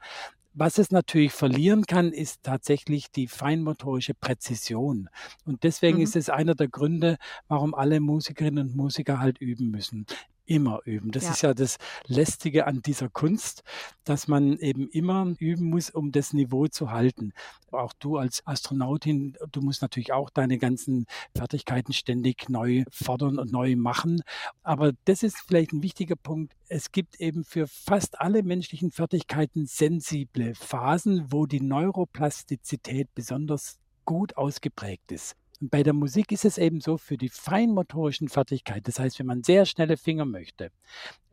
Was 0.56 0.78
es 0.78 0.92
natürlich 0.92 1.32
verlieren 1.32 1.84
kann, 1.84 2.12
ist 2.12 2.44
tatsächlich 2.44 3.10
die 3.10 3.26
feinmotorische 3.26 4.14
Präzision. 4.14 5.08
Und 5.44 5.64
deswegen 5.64 5.98
Mhm. 5.98 6.04
ist 6.04 6.14
es 6.14 6.30
einer 6.30 6.54
der 6.54 6.68
Gründe, 6.68 7.16
warum 7.48 7.74
alle 7.74 7.98
Musikerinnen 7.98 8.68
und 8.68 8.76
Musiker 8.76 9.18
halt 9.18 9.38
üben 9.40 9.70
müssen. 9.72 10.06
Immer 10.46 10.80
üben. 10.84 11.10
Das 11.10 11.24
Ja. 11.24 11.30
ist 11.30 11.42
ja 11.42 11.54
das 11.54 11.78
Lästige 12.06 12.66
an 12.66 12.82
dieser 12.82 13.08
Kunst, 13.08 13.62
dass 14.04 14.28
man 14.28 14.58
eben 14.58 14.88
immer 14.90 15.34
üben 15.38 15.70
muss, 15.70 15.88
um 15.88 16.12
das 16.12 16.34
Niveau 16.34 16.66
zu 16.66 16.90
halten. 16.90 17.32
Auch 17.70 17.94
du 17.94 18.18
als 18.18 18.46
Astronautin, 18.46 19.38
du 19.50 19.62
musst 19.62 19.80
natürlich 19.80 20.12
auch 20.12 20.28
deine 20.28 20.58
ganzen 20.58 21.06
Fertigkeiten 21.34 21.94
ständig 21.94 22.50
neu 22.50 22.84
fordern 22.90 23.38
und 23.38 23.52
neu 23.52 23.74
machen. 23.76 24.22
Aber 24.62 24.92
das 25.06 25.22
ist 25.22 25.38
vielleicht 25.38 25.72
ein 25.72 25.82
wichtiger 25.82 26.16
Punkt. 26.16 26.52
Es 26.68 26.92
gibt 26.92 27.20
eben 27.20 27.44
für 27.44 27.66
fast 27.66 28.20
alle 28.20 28.42
menschlichen 28.42 28.90
Fertigkeiten 28.90 29.64
sensible 29.66 30.54
Phasen, 30.54 31.32
wo 31.32 31.46
die 31.46 31.60
Neuroplastizität 31.60 33.08
besonders 33.14 33.78
gut 34.04 34.36
ausgeprägt 34.36 35.10
ist. 35.10 35.36
Und 35.64 35.70
bei 35.70 35.82
der 35.82 35.94
Musik 35.94 36.30
ist 36.30 36.44
es 36.44 36.58
eben 36.58 36.82
so 36.82 36.98
für 36.98 37.16
die 37.16 37.30
feinmotorischen 37.30 38.28
Fertigkeiten, 38.28 38.82
das 38.84 38.98
heißt, 38.98 39.18
wenn 39.18 39.24
man 39.24 39.42
sehr 39.42 39.64
schnelle 39.64 39.96
Finger 39.96 40.26
möchte 40.26 40.70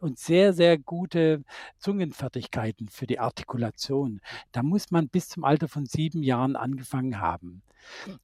und 0.01 0.19
sehr, 0.19 0.53
sehr 0.53 0.77
gute 0.77 1.43
Zungenfertigkeiten 1.77 2.89
für 2.89 3.07
die 3.07 3.19
Artikulation, 3.19 4.21
da 4.51 4.63
muss 4.63 4.91
man 4.91 5.09
bis 5.09 5.29
zum 5.29 5.43
Alter 5.43 5.67
von 5.67 5.85
sieben 5.85 6.23
Jahren 6.23 6.55
angefangen 6.55 7.19
haben. 7.19 7.61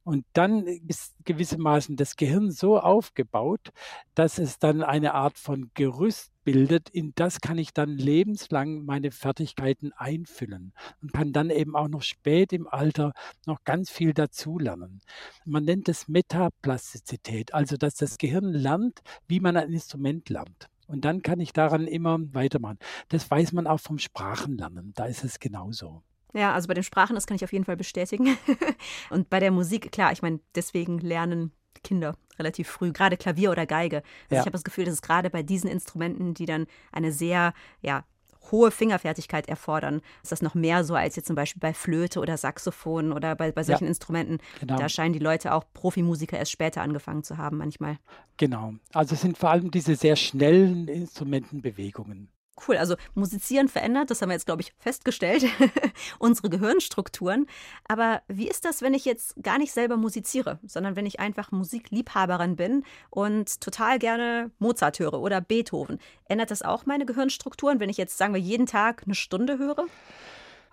Und 0.03 0.25
dann 0.33 0.67
ist 0.67 1.15
gewissermaßen 1.25 1.95
das 1.95 2.15
Gehirn 2.15 2.51
so 2.51 2.79
aufgebaut, 2.79 3.71
dass 4.15 4.37
es 4.37 4.59
dann 4.59 4.83
eine 4.83 5.13
Art 5.13 5.37
von 5.37 5.71
Gerüst 5.73 6.31
bildet, 6.43 6.89
in 6.89 7.11
das 7.15 7.41
kann 7.41 7.57
ich 7.57 7.73
dann 7.73 7.97
lebenslang 7.97 8.85
meine 8.85 9.11
Fertigkeiten 9.11 9.91
einfüllen 9.93 10.73
und 11.01 11.11
kann 11.11 11.33
dann 11.33 11.49
eben 11.49 11.75
auch 11.75 11.89
noch 11.89 12.03
spät 12.03 12.53
im 12.53 12.67
Alter 12.67 13.13
noch 13.45 13.63
ganz 13.65 13.89
viel 13.89 14.13
dazulernen. 14.13 15.01
Man 15.45 15.65
nennt 15.65 15.89
es 15.89 16.07
Metaplastizität, 16.07 17.53
also 17.53 17.75
dass 17.75 17.95
das 17.95 18.17
Gehirn 18.17 18.53
lernt, 18.53 19.01
wie 19.27 19.39
man 19.39 19.57
ein 19.57 19.73
Instrument 19.73 20.29
lernt. 20.29 20.69
Und 20.87 21.05
dann 21.05 21.21
kann 21.21 21.39
ich 21.39 21.53
daran 21.53 21.85
immer 21.87 22.17
weitermachen. 22.33 22.79
Das 23.09 23.29
weiß 23.29 23.51
man 23.53 23.67
auch 23.67 23.79
vom 23.79 23.99
Sprachenlernen. 23.99 24.93
Da 24.95 25.05
ist 25.05 25.23
es 25.23 25.39
genauso. 25.39 26.01
Ja, 26.33 26.53
also 26.53 26.67
bei 26.67 26.73
den 26.73 26.83
Sprachen, 26.83 27.15
das 27.15 27.25
kann 27.27 27.35
ich 27.35 27.43
auf 27.43 27.53
jeden 27.53 27.65
Fall 27.65 27.77
bestätigen. 27.77 28.37
Und 29.09 29.29
bei 29.29 29.39
der 29.39 29.51
Musik, 29.51 29.91
klar, 29.91 30.11
ich 30.11 30.21
meine, 30.21 30.39
deswegen 30.55 30.99
lernen 30.99 31.51
Kinder 31.83 32.15
relativ 32.39 32.67
früh, 32.67 32.91
gerade 32.91 33.17
Klavier 33.17 33.51
oder 33.51 33.65
Geige. 33.65 33.97
Also 33.97 34.35
Ja. 34.35 34.39
ich 34.41 34.45
habe 34.45 34.51
das 34.51 34.63
Gefühl, 34.63 34.85
dass 34.85 34.95
es 34.95 35.01
gerade 35.01 35.29
bei 35.29 35.43
diesen 35.43 35.69
Instrumenten, 35.69 36.33
die 36.33 36.45
dann 36.45 36.67
eine 36.91 37.11
sehr, 37.11 37.53
ja, 37.81 38.03
hohe 38.51 38.71
Fingerfertigkeit 38.71 39.47
erfordern, 39.49 40.01
ist 40.23 40.31
das 40.31 40.41
noch 40.41 40.55
mehr 40.55 40.83
so 40.83 40.95
als 40.95 41.15
jetzt 41.15 41.27
zum 41.27 41.35
Beispiel 41.35 41.59
bei 41.59 41.73
Flöte 41.73 42.19
oder 42.19 42.37
Saxophon 42.37 43.11
oder 43.11 43.35
bei, 43.35 43.51
bei 43.51 43.63
solchen 43.63 43.87
Instrumenten. 43.87 44.39
Genau. 44.59 44.77
Da 44.77 44.89
scheinen 44.89 45.13
die 45.13 45.19
Leute 45.19 45.53
auch 45.53 45.63
Profimusiker 45.73 46.37
erst 46.37 46.51
später 46.51 46.81
angefangen 46.81 47.23
zu 47.23 47.37
haben 47.37 47.57
manchmal. 47.57 47.97
Genau. 48.37 48.73
Also 48.93 49.15
es 49.15 49.21
sind 49.21 49.37
vor 49.37 49.49
allem 49.49 49.71
diese 49.71 49.95
sehr 49.95 50.15
schnellen 50.15 50.87
Instrumentenbewegungen. 50.87 52.29
Cool, 52.65 52.77
also 52.77 52.95
musizieren 53.13 53.67
verändert, 53.67 54.09
das 54.09 54.21
haben 54.21 54.29
wir 54.29 54.33
jetzt, 54.33 54.45
glaube 54.45 54.61
ich, 54.61 54.73
festgestellt, 54.79 55.45
unsere 56.19 56.49
Gehirnstrukturen. 56.49 57.45
Aber 57.87 58.21
wie 58.27 58.47
ist 58.47 58.65
das, 58.65 58.81
wenn 58.81 58.93
ich 58.93 59.05
jetzt 59.05 59.35
gar 59.43 59.57
nicht 59.57 59.71
selber 59.71 59.97
musiziere, 59.97 60.59
sondern 60.65 60.95
wenn 60.95 61.05
ich 61.05 61.19
einfach 61.19 61.51
Musikliebhaberin 61.51 62.55
bin 62.55 62.83
und 63.09 63.61
total 63.61 63.99
gerne 63.99 64.51
Mozart 64.59 64.99
höre 64.99 65.21
oder 65.21 65.39
Beethoven? 65.39 65.99
Ändert 66.25 66.51
das 66.51 66.63
auch 66.63 66.85
meine 66.85 67.05
Gehirnstrukturen, 67.05 67.79
wenn 67.79 67.89
ich 67.89 67.97
jetzt, 67.97 68.17
sagen 68.17 68.33
wir, 68.33 68.41
jeden 68.41 68.65
Tag 68.65 69.03
eine 69.05 69.15
Stunde 69.15 69.57
höre? 69.59 69.85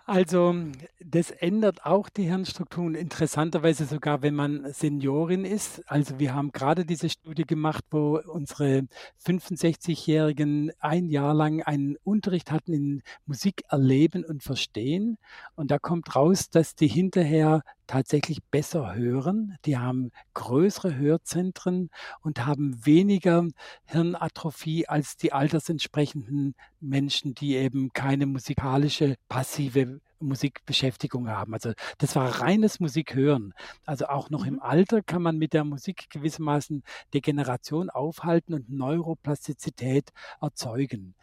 Also 0.07 0.55
das 1.03 1.31
ändert 1.31 1.83
auch 1.83 2.09
die 2.09 2.25
Hirnstrukturen, 2.25 2.93
interessanterweise 2.93 3.85
sogar, 3.85 4.21
wenn 4.21 4.35
man 4.35 4.71
Seniorin 4.71 5.45
ist. 5.45 5.81
Also 5.89 6.19
wir 6.19 6.35
haben 6.35 6.51
gerade 6.51 6.85
diese 6.85 7.09
Studie 7.09 7.43
gemacht, 7.43 7.83
wo 7.89 8.19
unsere 8.19 8.87
65-Jährigen 9.25 10.71
ein 10.79 11.09
Jahr 11.09 11.33
lang 11.33 11.63
einen 11.63 11.97
Unterricht 12.03 12.51
hatten 12.51 12.73
in 12.73 13.01
Musik 13.25 13.63
erleben 13.69 14.23
und 14.23 14.43
verstehen. 14.43 15.17
Und 15.55 15.71
da 15.71 15.79
kommt 15.79 16.15
raus, 16.15 16.51
dass 16.51 16.75
die 16.75 16.87
hinterher 16.87 17.63
tatsächlich 17.87 18.43
besser 18.51 18.95
hören. 18.95 19.57
Die 19.65 19.77
haben 19.77 20.11
größere 20.33 20.95
Hörzentren 20.95 21.89
und 22.21 22.45
haben 22.45 22.85
weniger 22.85 23.47
Hirnatrophie 23.85 24.87
als 24.87 25.17
die 25.17 25.33
altersentsprechenden 25.33 26.55
Menschen, 26.79 27.35
die 27.35 27.55
eben 27.55 27.91
keine 27.93 28.25
musikalische 28.25 29.15
passive 29.29 30.01
Musikbeschäftigung 30.19 31.29
haben. 31.29 31.53
Also 31.53 31.73
das 31.97 32.15
war 32.15 32.41
reines 32.41 32.79
Musikhören. 32.79 33.53
Also 33.85 34.07
auch 34.07 34.29
noch 34.29 34.45
im 34.45 34.55
mhm. 34.55 34.61
Alter 34.61 35.01
kann 35.01 35.21
man 35.21 35.37
mit 35.37 35.53
der 35.53 35.63
Musik 35.63 36.09
gewissermaßen 36.09 36.83
Degeneration 37.13 37.89
aufhalten 37.89 38.53
und 38.53 38.69
Neuroplastizität 38.69 40.11
erzeugen. 40.41 41.15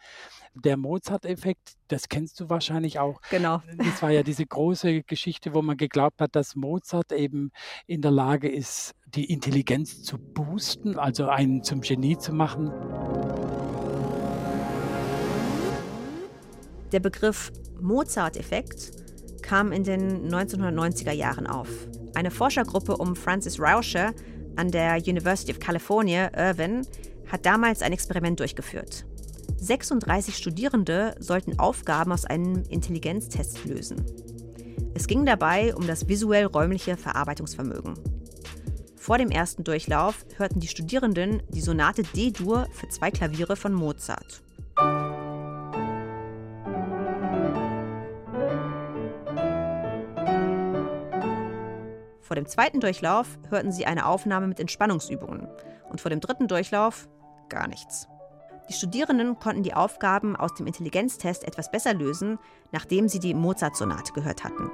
Der 0.55 0.77
Mozart-Effekt, 0.77 1.73
das 1.87 2.09
kennst 2.09 2.39
du 2.39 2.47
wahrscheinlich 2.47 2.99
auch. 2.99 3.19
Genau. 3.31 3.63
Das 3.75 4.03
war 4.03 4.11
ja 4.11 4.21
diese 4.21 4.45
große 4.45 5.01
Geschichte, 5.01 5.55
wo 5.55 5.63
man 5.63 5.77
geglaubt 5.77 6.21
hat, 6.21 6.35
dass 6.35 6.55
Mozart 6.55 7.11
eben 7.11 7.51
in 7.87 8.01
der 8.03 8.11
Lage 8.11 8.49
ist, 8.49 8.93
die 9.07 9.31
Intelligenz 9.31 10.03
zu 10.03 10.19
boosten, 10.19 10.99
also 10.99 11.27
einen 11.27 11.63
zum 11.63 11.81
Genie 11.81 12.19
zu 12.19 12.33
machen. 12.33 12.71
Der 16.91 16.99
Begriff 16.99 17.51
Mozart-Effekt 17.81 18.91
kam 19.41 19.71
in 19.71 19.83
den 19.83 20.29
1990er 20.29 21.13
Jahren 21.13 21.47
auf. 21.47 21.69
Eine 22.13 22.29
Forschergruppe 22.29 22.97
um 22.97 23.15
Francis 23.15 23.59
Rauscher 23.59 24.13
an 24.55 24.69
der 24.69 24.97
University 24.97 25.51
of 25.51 25.59
California, 25.59 26.29
Irvine, 26.37 26.83
hat 27.31 27.43
damals 27.47 27.81
ein 27.81 27.91
Experiment 27.91 28.39
durchgeführt. 28.39 29.05
36 29.63 30.35
Studierende 30.35 31.15
sollten 31.19 31.57
Aufgaben 31.57 32.11
aus 32.11 32.25
einem 32.25 32.63
Intelligenztest 32.69 33.63
lösen. 33.63 34.05
Es 34.93 35.07
ging 35.07 35.25
dabei 35.25 35.73
um 35.73 35.87
das 35.87 36.07
visuell-räumliche 36.09 36.97
Verarbeitungsvermögen. 36.97 37.95
Vor 38.97 39.17
dem 39.17 39.31
ersten 39.31 39.63
Durchlauf 39.63 40.25
hörten 40.35 40.59
die 40.59 40.67
Studierenden 40.67 41.41
die 41.49 41.61
Sonate 41.61 42.03
D-Dur 42.03 42.67
für 42.71 42.89
zwei 42.89 43.09
Klaviere 43.09 43.55
von 43.55 43.73
Mozart. 43.73 44.43
Vor 52.21 52.35
dem 52.35 52.47
zweiten 52.47 52.81
Durchlauf 52.81 53.27
hörten 53.49 53.71
sie 53.71 53.85
eine 53.85 54.07
Aufnahme 54.07 54.47
mit 54.47 54.59
Entspannungsübungen 54.59 55.47
und 55.89 56.01
vor 56.01 56.09
dem 56.09 56.19
dritten 56.19 56.47
Durchlauf 56.47 57.07
gar 57.47 57.67
nichts. 57.67 58.07
Die 58.69 58.73
Studierenden 58.73 59.39
konnten 59.39 59.63
die 59.63 59.73
Aufgaben 59.73 60.35
aus 60.35 60.53
dem 60.53 60.67
Intelligenztest 60.67 61.43
etwas 61.43 61.69
besser 61.69 61.93
lösen, 61.93 62.39
nachdem 62.71 63.09
sie 63.09 63.19
die 63.19 63.33
Mozart-Sonate 63.33 64.13
gehört 64.13 64.43
hatten. 64.43 64.69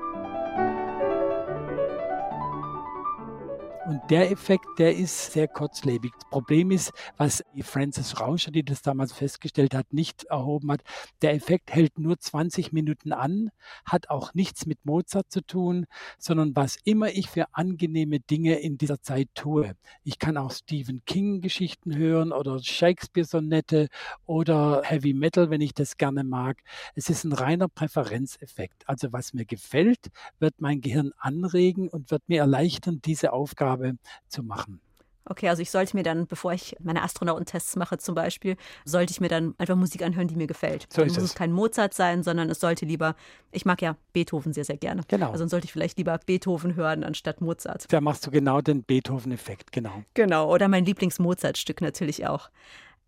Und 3.90 4.04
der 4.12 4.30
Effekt, 4.30 4.68
der 4.78 4.96
ist 4.96 5.32
sehr 5.32 5.48
kurzlebig. 5.48 6.12
Das 6.14 6.30
Problem 6.30 6.70
ist, 6.70 6.92
was 7.18 7.44
Francis 7.62 8.20
Rauscher, 8.20 8.52
die 8.52 8.62
das 8.62 8.84
damals 8.84 9.14
festgestellt 9.14 9.74
hat, 9.74 9.94
nicht 9.94 10.26
erhoben 10.26 10.72
hat, 10.72 10.82
der 11.24 11.34
Effekt 11.34 11.74
hält 11.74 11.98
nur 11.98 12.20
20 12.20 12.72
Minuten 12.72 13.14
an, 13.14 13.50
hat 13.86 14.12
auch 14.12 14.36
nichts 14.36 14.68
mit 14.68 14.86
Mozart 14.86 15.32
zu 15.32 15.42
tun, 15.42 15.88
sondern 16.20 16.56
was 16.56 16.78
immer 16.84 17.10
ich 17.10 17.32
für 17.32 17.48
angenehme 17.54 18.20
Dinge 18.20 18.60
in 18.60 18.78
dieser 18.78 19.02
Zeit 19.02 19.28
tue. 19.34 19.74
Ich 20.04 20.20
kann 20.20 20.38
auch 20.38 20.52
Stephen 20.52 21.02
King 21.08 21.42
Geschichten 21.42 21.98
hören 21.98 22.32
oder 22.32 22.62
Shakespeare 22.62 23.26
Sonette 23.26 23.88
oder 24.28 24.84
Heavy 24.84 25.16
Metal, 25.16 25.50
wenn 25.50 25.62
ich 25.62 25.74
das 25.74 25.98
gerne 25.98 26.24
mag. 26.24 26.62
Es 26.94 27.10
ist 27.10 27.24
ein 27.24 27.34
reiner 27.34 27.68
Präferenzeffekt. 27.68 28.88
Also 28.88 29.12
was 29.14 29.34
mir 29.34 29.46
gefällt, 29.46 30.12
wird 30.38 30.62
mein 30.62 30.80
Gehirn 30.80 31.12
anregen 31.18 31.90
und 31.90 32.12
wird 32.12 32.22
mir 32.28 32.42
erleichtern, 32.42 33.02
diese 33.04 33.34
Aufgabe 33.34 33.79
habe, 33.88 33.98
zu 34.28 34.44
machen. 34.44 34.82
Okay, 35.26 35.48
also 35.48 35.62
ich 35.62 35.70
sollte 35.70 35.96
mir 35.96 36.02
dann, 36.02 36.26
bevor 36.26 36.54
ich 36.54 36.76
meine 36.80 37.04
Astronautentests 37.04 37.76
mache 37.76 38.00
zum 38.00 38.16
Beispiel, 38.16 38.56
sollte 38.84 39.12
ich 39.12 39.22
mir 39.22 39.28
dann 39.28 39.54
einfach 39.60 39.76
Musik 39.76 40.02
anhören, 40.02 40.28
die 40.28 40.36
mir 40.36 40.48
gefällt. 40.48 40.88
So 40.90 41.04
dann 41.04 41.14
muss 41.14 41.18
es 41.18 41.36
kein 41.36 41.52
Mozart 41.52 41.94
sein, 41.94 42.24
sondern 42.24 42.50
es 42.50 42.60
sollte 42.60 42.86
lieber, 42.86 43.16
ich 43.52 43.64
mag 43.64 43.80
ja 43.82 43.96
Beethoven 44.12 44.54
sehr, 44.54 44.66
sehr 44.66 44.78
gerne. 44.78 45.04
Genau. 45.08 45.28
Also 45.28 45.44
dann 45.44 45.50
sollte 45.50 45.66
ich 45.66 45.72
vielleicht 45.72 46.00
lieber 46.00 46.18
Beethoven 46.26 46.76
hören 46.76 47.04
anstatt 47.04 47.42
Mozart. 47.42 47.86
Da 47.94 48.02
machst 48.02 48.26
du 48.26 48.32
genau 48.32 48.62
den 48.62 48.84
Beethoven-Effekt, 48.84 49.72
genau. 49.72 50.04
Genau, 50.16 50.52
oder 50.52 50.68
mein 50.68 50.86
Lieblings-Mozart-Stück 50.86 51.82
natürlich 51.82 52.26
auch. 52.26 52.50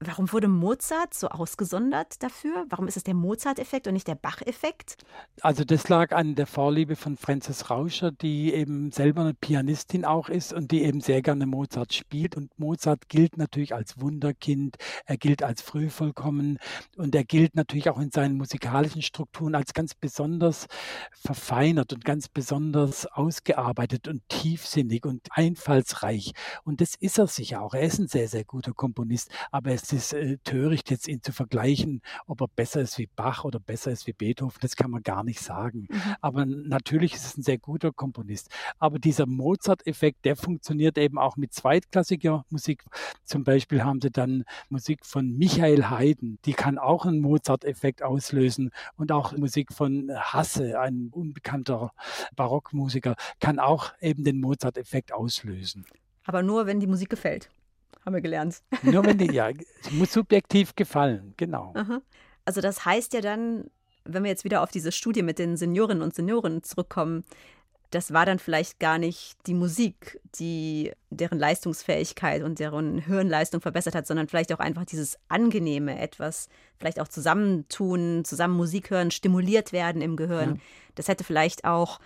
Warum 0.04 0.32
wurde 0.34 0.48
Mozart 0.48 1.14
so 1.14 1.28
ausgesondert 1.28 2.24
dafür? 2.24 2.66
Warum 2.70 2.88
ist 2.88 2.98
es 2.98 3.04
der 3.04 3.14
Mozart-Effekt 3.14 3.86
und 3.86 3.94
nicht 3.94 4.08
der 4.08 4.16
Bach-Effekt? 4.16 4.96
Also 5.42 5.64
das 5.64 5.90
lag 5.90 6.12
an 6.12 6.34
der 6.34 6.48
Vorliebe 6.48 6.96
von 6.96 7.18
Frances 7.18 7.70
Rauscher, 7.70 8.12
die 8.12 8.52
eben 8.52 8.92
selber 8.92 9.22
eine 9.22 9.36
Pianistin 9.36 10.04
auch 10.04 10.28
ist 10.28 10.54
und 10.54 10.72
die 10.72 10.82
eben 10.82 11.02
sehr 11.02 11.22
gerne 11.22 11.46
Mozart 11.46 11.94
spielt. 11.94 12.36
Und 12.36 12.50
Mozart 12.58 13.10
gilt 13.10 13.38
natürlich 13.38 13.76
als 13.76 14.02
Wunderkind, 14.02 14.78
er 15.06 15.18
gilt 15.18 15.44
als 15.44 15.62
frühvollkommen 15.62 16.58
und 16.98 17.14
er 17.14 17.24
gilt 17.24 17.56
natürlich 17.56 17.92
auch 17.92 18.00
in 18.00 18.10
seinen 18.10 18.38
musikalischen 18.38 19.04
Strukturen 19.04 19.54
als 19.54 19.76
ganz 19.76 19.94
besonders 19.94 20.66
verfeinert 21.12 21.94
und 21.94 22.04
ganz 22.04 22.28
besonders 22.28 23.06
ausgearbeitet 23.06 24.08
und 24.08 24.28
tiefsinnig 24.30 25.06
und 25.06 25.28
einfallsreich. 25.30 26.32
Und 26.64 26.82
das 26.82 26.96
ist 26.96 27.20
er 27.20 27.28
sicher 27.28 27.62
auch. 27.62 27.76
Er 27.76 27.84
ist 27.84 28.00
ein 28.00 28.08
sehr, 28.08 28.28
sehr 28.28 28.46
guter 28.46 28.74
Komponist, 28.74 29.30
aber 29.52 29.70
es 29.94 30.14
ist 30.14 30.14
äh, 30.14 30.38
töricht, 30.44 30.90
jetzt 30.92 31.08
ihn 31.08 31.22
zu 31.22 31.32
vergleichen, 31.32 32.02
ob 32.28 32.42
er 32.42 32.48
besser 32.48 32.82
ist 32.82 32.98
wie 32.98 33.08
Bach 33.16 33.44
oder 33.44 33.60
besser 33.60 33.92
ist 33.92 34.08
wie 34.08 34.14
Beethoven. 34.14 34.58
Das 34.62 34.76
kann 34.76 34.92
man 34.92 35.04
gar 35.04 35.24
nicht 35.24 35.40
sagen. 35.40 35.88
Mhm. 35.90 36.02
Aber 36.22 36.46
natürlich 36.46 37.14
ist 37.14 37.26
es 37.26 37.38
ein 37.38 37.44
sehr 37.44 37.58
guter 37.58 37.92
Komponist. 37.92 38.50
Aber 38.80 39.00
dieser 39.00 39.26
Mozart-Effekt, 39.26 40.26
der 40.26 40.36
funktioniert 40.36 40.98
eben 40.98 41.18
auch 41.18 41.38
mit 41.38 41.54
zweitklassiger 41.54 42.46
Musik. 42.50 42.84
Zum 43.24 43.44
Beispiel 43.44 43.84
haben 43.84 44.02
sie 44.02 44.12
dann 44.12 44.44
Musik 44.70 45.06
von 45.06 45.38
Michael 45.38 45.90
Haydn, 45.90 46.40
die 46.46 46.54
kann 46.54 46.78
auch 46.78 47.06
einen 47.06 47.20
Mozart-Effekt 47.20 48.04
auslösen. 48.04 48.72
Und 48.96 49.12
auch 49.12 49.36
Musik 49.38 49.74
von 49.74 50.12
Hasse, 50.16 50.80
ein 50.80 51.10
unbekannter 51.12 51.92
Barockmusiker, 52.36 53.16
kann 53.40 53.60
auch 53.60 53.94
eben 54.02 54.24
den 54.24 54.40
Mozart-Effekt 54.40 55.14
auslösen. 55.14 55.86
Aber 56.26 56.44
nur, 56.44 56.68
wenn 56.68 56.80
die 56.80 56.88
Musik 56.88 57.10
gefällt 57.10 57.50
haben 58.06 58.14
wir 58.14 58.22
gelernt. 58.22 58.62
Nur 58.84 59.06
wenn 59.06 59.18
die, 59.18 59.32
ja, 59.32 59.50
es 59.82 59.92
muss 59.92 60.14
subjektiv 60.14 60.76
gefallen, 60.76 61.34
genau. 61.38 61.74
Aha. 61.76 62.02
Also 62.46 62.62
das 62.62 62.86
heißt 62.86 63.14
ja 63.14 63.22
dann, 63.22 63.66
wenn 64.04 64.24
wir 64.24 64.32
jetzt 64.32 64.44
wieder 64.44 64.64
auf 64.64 64.72
diese 64.72 64.92
Studie 64.92 65.22
mit 65.22 65.40
den 65.40 65.58
Seniorinnen 65.58 66.02
und 66.02 66.16
Senioren 66.16 66.64
zurückkommen, 66.64 67.24
das 67.92 68.14
war 68.14 68.26
dann 68.26 68.40
vielleicht 68.40 68.80
gar 68.80 68.98
nicht 68.98 69.36
die 69.48 69.54
Musik, 69.54 70.22
die 70.36 70.94
deren 71.10 71.38
Leistungsfähigkeit 71.38 72.42
und 72.42 72.60
deren 72.60 73.00
Hirnleistung 73.00 73.60
verbessert 73.60 73.96
hat, 73.96 74.08
sondern 74.08 74.30
vielleicht 74.30 74.54
auch 74.54 74.60
einfach 74.60 74.86
dieses 74.86 75.20
angenehme 75.28 76.00
etwas, 76.00 76.48
vielleicht 76.80 77.02
auch 77.02 77.10
zusammentun, 77.10 78.24
zusammen 78.24 78.56
Musik 78.56 78.92
hören, 78.92 79.12
stimuliert 79.12 79.74
werden 79.74 80.02
im 80.02 80.16
Gehirn. 80.16 80.56
Ja. 80.56 80.62
Das 80.96 81.10
hätte 81.10 81.26
vielleicht 81.26 81.66
auch 81.66 82.00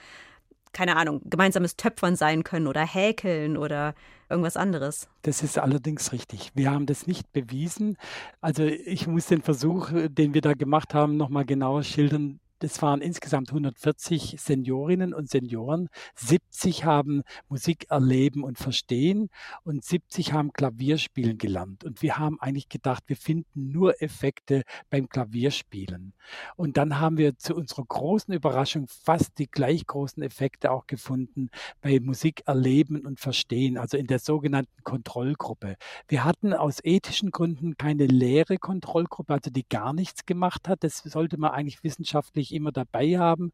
keine 0.76 0.98
Ahnung, 0.98 1.22
gemeinsames 1.24 1.78
Töpfern 1.78 2.18
sein 2.18 2.44
können 2.44 2.68
oder 2.68 2.86
häkeln 2.86 3.56
oder 3.56 3.96
irgendwas 4.30 4.58
anderes. 4.58 5.08
Das 5.22 5.42
ist 5.42 5.58
allerdings 5.58 6.12
richtig. 6.12 6.52
Wir 6.54 6.70
haben 6.70 6.86
das 6.86 7.08
nicht 7.08 7.32
bewiesen. 7.32 7.98
Also 8.42 8.64
ich 8.64 9.08
muss 9.08 9.28
den 9.28 9.42
Versuch, 9.42 9.90
den 9.94 10.34
wir 10.34 10.42
da 10.42 10.54
gemacht 10.54 10.94
haben, 10.94 11.16
nochmal 11.16 11.46
genauer 11.46 11.84
schildern 11.84 12.42
Das 12.66 12.82
waren 12.82 13.00
insgesamt 13.00 13.50
140 13.50 14.38
Seniorinnen 14.40 15.14
und 15.14 15.30
Senioren. 15.30 15.88
70 16.16 16.84
haben 16.84 17.22
Musik 17.48 17.92
erleben 17.92 18.44
und 18.44 18.58
verstehen 18.58 19.30
und 19.64 19.84
70 19.84 20.34
haben 20.34 20.52
Klavierspielen 20.52 21.38
gelernt. 21.38 21.84
Und 21.84 22.02
wir 22.02 22.18
haben 22.18 22.40
eigentlich 22.40 22.68
gedacht, 22.68 23.04
wir 23.06 23.18
finden 23.18 23.70
nur 23.72 24.02
Effekte 24.02 24.64
beim 24.90 25.08
Klavierspielen. 25.10 26.14
Und 26.56 26.78
dann 26.78 27.00
haben 27.00 27.20
wir 27.20 27.38
zu 27.38 27.54
unserer 27.54 27.86
großen 27.86 28.34
Überraschung 28.34 28.88
fast 28.88 29.38
die 29.38 29.46
gleich 29.46 29.86
großen 29.86 30.24
Effekte 30.24 30.72
auch 30.72 30.88
gefunden 30.88 31.52
bei 31.82 32.00
Musik 32.00 32.42
erleben 32.48 33.06
und 33.06 33.20
verstehen, 33.20 33.78
also 33.78 33.96
in 33.96 34.08
der 34.08 34.18
sogenannten 34.18 34.84
Kontrollgruppe. 34.84 35.76
Wir 36.08 36.24
hatten 36.24 36.52
aus 36.52 36.80
ethischen 36.84 37.30
Gründen 37.30 37.78
keine 37.78 38.08
leere 38.08 38.58
Kontrollgruppe, 38.58 39.34
also 39.34 39.52
die 39.52 39.70
gar 39.70 39.94
nichts 39.94 40.26
gemacht 40.26 40.68
hat. 40.68 40.84
Das 40.84 40.98
sollte 40.98 41.38
man 41.38 41.52
eigentlich 41.52 41.84
wissenschaftlich 41.84 42.55
immer 42.56 42.72
dabei 42.72 43.18
haben. 43.18 43.52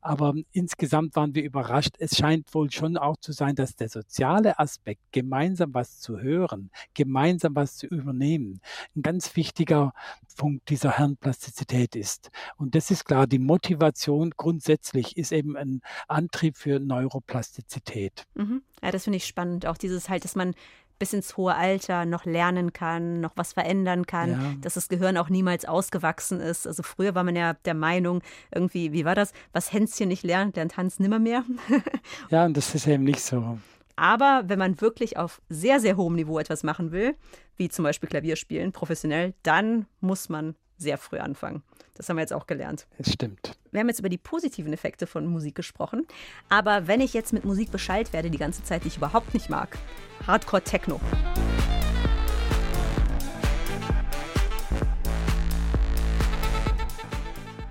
Aber 0.00 0.34
insgesamt 0.52 1.16
waren 1.16 1.34
wir 1.34 1.42
überrascht. 1.42 1.96
Es 1.98 2.16
scheint 2.16 2.54
wohl 2.54 2.70
schon 2.70 2.96
auch 2.96 3.16
zu 3.16 3.32
sein, 3.32 3.54
dass 3.54 3.76
der 3.76 3.88
soziale 3.88 4.58
Aspekt, 4.58 5.00
gemeinsam 5.12 5.74
was 5.74 5.98
zu 5.98 6.18
hören, 6.20 6.70
gemeinsam 6.94 7.54
was 7.54 7.76
zu 7.76 7.86
übernehmen, 7.86 8.60
ein 8.96 9.02
ganz 9.02 9.34
wichtiger 9.36 9.92
Punkt 10.36 10.68
dieser 10.68 10.96
Hirnplastizität 10.96 11.96
ist. 11.96 12.30
Und 12.56 12.74
das 12.74 12.90
ist 12.90 13.04
klar, 13.04 13.26
die 13.26 13.38
Motivation 13.38 14.32
grundsätzlich 14.36 15.16
ist 15.16 15.32
eben 15.32 15.56
ein 15.56 15.80
Antrieb 16.08 16.56
für 16.56 16.80
Neuroplastizität. 16.80 18.26
Mhm. 18.34 18.62
Ja, 18.82 18.90
das 18.90 19.04
finde 19.04 19.18
ich 19.18 19.26
spannend. 19.26 19.66
Auch 19.66 19.76
dieses 19.76 20.08
halt, 20.08 20.24
dass 20.24 20.34
man 20.34 20.54
bis 20.98 21.12
ins 21.12 21.36
hohe 21.36 21.54
Alter 21.54 22.04
noch 22.04 22.24
lernen 22.24 22.72
kann, 22.72 23.20
noch 23.20 23.32
was 23.36 23.52
verändern 23.52 24.06
kann, 24.06 24.30
ja. 24.30 24.54
dass 24.60 24.74
das 24.74 24.88
Gehirn 24.88 25.16
auch 25.16 25.28
niemals 25.28 25.64
ausgewachsen 25.64 26.40
ist. 26.40 26.66
Also 26.66 26.82
früher 26.82 27.14
war 27.14 27.24
man 27.24 27.36
ja 27.36 27.54
der 27.64 27.74
Meinung, 27.74 28.22
irgendwie, 28.54 28.92
wie 28.92 29.04
war 29.04 29.14
das? 29.14 29.32
Was 29.52 29.72
Hänschen 29.72 30.08
nicht 30.08 30.22
lernt, 30.22 30.56
lernt 30.56 30.76
Hans 30.76 30.98
nimmermehr. 30.98 31.44
ja, 32.30 32.44
und 32.44 32.56
das 32.56 32.74
ist 32.74 32.86
eben 32.86 33.04
nicht 33.04 33.20
so. 33.20 33.58
Aber 33.96 34.44
wenn 34.46 34.58
man 34.58 34.80
wirklich 34.80 35.16
auf 35.16 35.40
sehr, 35.48 35.80
sehr 35.80 35.96
hohem 35.96 36.16
Niveau 36.16 36.38
etwas 36.38 36.62
machen 36.62 36.90
will, 36.90 37.14
wie 37.56 37.68
zum 37.68 37.84
Beispiel 37.84 38.08
Klavierspielen, 38.08 38.72
professionell, 38.72 39.34
dann 39.42 39.86
muss 40.00 40.28
man 40.28 40.56
sehr 40.76 40.98
früh 40.98 41.18
anfangen. 41.18 41.62
Das 41.94 42.08
haben 42.08 42.16
wir 42.16 42.22
jetzt 42.22 42.32
auch 42.32 42.46
gelernt. 42.46 42.86
Es 42.98 43.12
stimmt. 43.12 43.56
Wir 43.70 43.80
haben 43.80 43.88
jetzt 43.88 44.00
über 44.00 44.08
die 44.08 44.18
positiven 44.18 44.72
Effekte 44.72 45.06
von 45.06 45.26
Musik 45.26 45.54
gesprochen. 45.54 46.06
Aber 46.48 46.86
wenn 46.86 47.00
ich 47.00 47.14
jetzt 47.14 47.32
mit 47.32 47.44
Musik 47.44 47.70
beschallt 47.70 48.12
werde 48.12 48.30
die 48.30 48.38
ganze 48.38 48.62
Zeit, 48.64 48.84
die 48.84 48.88
ich 48.88 48.96
überhaupt 48.96 49.34
nicht 49.34 49.48
mag, 49.48 49.78
Hardcore 50.26 50.62
Techno. 50.62 51.00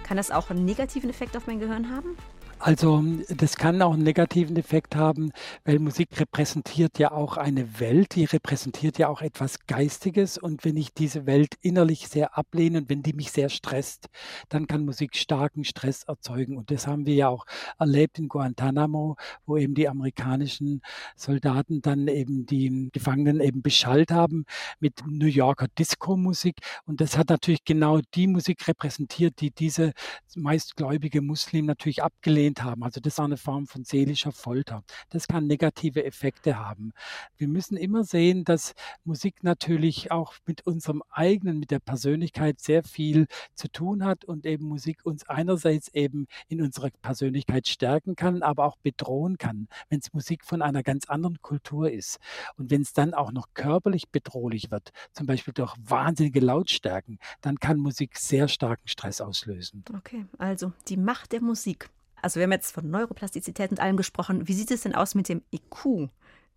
Kann 0.04 0.18
das 0.18 0.32
auch 0.32 0.50
einen 0.50 0.64
negativen 0.64 1.10
Effekt 1.10 1.36
auf 1.36 1.48
mein 1.48 1.60
Gehirn 1.60 1.90
haben? 1.90 2.18
Also 2.66 3.04
das 3.28 3.58
kann 3.58 3.82
auch 3.82 3.92
einen 3.92 4.04
negativen 4.04 4.56
Effekt 4.56 4.96
haben, 4.96 5.34
weil 5.66 5.80
Musik 5.80 6.18
repräsentiert 6.18 6.98
ja 6.98 7.12
auch 7.12 7.36
eine 7.36 7.82
Welt, 7.82 8.16
die 8.16 8.24
repräsentiert 8.24 8.98
ja 8.98 9.10
auch 9.10 9.22
etwas 9.22 9.68
Geistiges. 9.68 10.38
Und 10.38 10.64
wenn 10.64 10.78
ich 10.78 10.94
diese 10.94 11.26
Welt 11.26 11.56
innerlich 11.60 12.08
sehr 12.08 12.38
ablehne 12.38 12.78
und 12.78 12.90
wenn 12.90 13.04
die 13.04 13.12
mich 13.12 13.34
sehr 13.34 13.50
stresst, 13.50 14.08
dann 14.48 14.66
kann 14.66 14.86
Musik 14.86 15.18
starken 15.18 15.66
Stress 15.66 16.04
erzeugen. 16.04 16.56
Und 16.56 16.72
das 16.72 16.88
haben 16.88 17.06
wir 17.06 17.16
ja 17.16 17.28
auch 17.28 17.46
erlebt 17.80 18.18
in 18.18 18.30
Guantanamo, 18.30 19.18
wo 19.46 19.58
eben 19.58 19.74
die 19.74 19.90
amerikanischen 19.90 20.82
Soldaten 21.18 21.82
dann 21.82 22.08
eben 22.08 22.46
die 22.46 22.88
Gefangenen 22.94 23.42
eben 23.42 23.62
beschallt 23.62 24.10
haben 24.10 24.46
mit 24.80 25.06
New 25.06 25.28
Yorker 25.28 25.68
Disco-Musik. 25.78 26.56
Und 26.86 27.02
das 27.02 27.18
hat 27.18 27.28
natürlich 27.28 27.66
genau 27.66 28.00
die 28.14 28.28
Musik 28.28 28.66
repräsentiert, 28.70 29.42
die 29.42 29.52
diese 29.52 29.92
meistgläubige 30.38 31.22
Muslim 31.22 31.66
natürlich 31.66 32.02
abgelehnt 32.02 32.53
abgelehnt 32.54 32.64
haben. 32.64 32.84
Also 32.84 33.00
das 33.00 33.18
war 33.18 33.26
eine 33.26 33.38
Form 33.38 33.68
von 33.68 33.84
seelischer 33.84 34.32
Folter. 34.32 34.84
Das 35.10 35.28
kann 35.28 35.48
negative 35.48 36.04
Effekte 36.04 36.58
haben. 36.58 36.92
Wir 37.38 37.48
müssen 37.48 37.78
immer 37.78 38.04
sehen, 38.04 38.44
dass 38.44 38.74
Musik 39.04 39.44
natürlich 39.44 40.12
auch 40.12 40.34
mit 40.46 40.66
unserem 40.66 41.04
eigenen, 41.10 41.60
mit 41.60 41.72
der 41.72 41.80
Persönlichkeit 41.80 42.60
sehr 42.60 42.84
viel 42.84 43.28
zu 43.56 43.68
tun 43.70 44.04
hat 44.04 44.26
und 44.26 44.46
eben 44.46 44.66
Musik 44.66 45.06
uns 45.06 45.28
einerseits 45.28 45.90
eben 45.94 46.28
in 46.48 46.62
unserer 46.62 46.90
Persönlichkeit 47.02 47.68
stärken 47.68 48.16
kann, 48.16 48.44
aber 48.44 48.66
auch 48.66 48.78
bedrohen 48.78 49.38
kann, 49.38 49.68
wenn 49.90 50.00
es 50.00 50.14
Musik 50.14 50.46
von 50.46 50.62
einer 50.62 50.84
ganz 50.84 51.10
anderen 51.10 51.42
Kultur 51.42 51.90
ist. 51.90 52.20
Und 52.58 52.72
wenn 52.72 52.82
es 52.82 52.94
dann 52.94 53.14
auch 53.14 53.32
noch 53.32 53.48
körperlich 53.54 54.10
bedrohlich 54.10 54.72
wird, 54.72 54.92
zum 55.12 55.26
Beispiel 55.26 55.54
durch 55.54 55.76
wahnsinnige 55.80 56.40
Lautstärken, 56.40 57.20
dann 57.42 57.60
kann 57.60 57.78
Musik 57.78 58.18
sehr 58.18 58.48
starken 58.48 58.88
Stress 58.88 59.22
auslösen. 59.22 59.84
Okay, 59.96 60.26
also 60.38 60.74
die 60.88 60.98
Macht 60.98 61.32
der 61.32 61.42
Musik. 61.42 61.90
Also 62.24 62.40
wir 62.40 62.46
haben 62.46 62.54
jetzt 62.54 62.72
von 62.72 62.90
Neuroplastizität 62.90 63.72
und 63.72 63.82
allem 63.82 63.98
gesprochen. 63.98 64.48
Wie 64.48 64.54
sieht 64.54 64.72
es 64.72 64.82
denn 64.82 64.96
aus 64.96 65.14
mit 65.14 65.28
dem 65.28 65.44
IQ? 65.54 66.10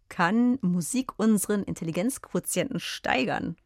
Kann 0.08 0.58
Musik 0.62 1.18
unseren 1.18 1.64
Intelligenzquotienten 1.64 2.78
steigern? 2.78 3.56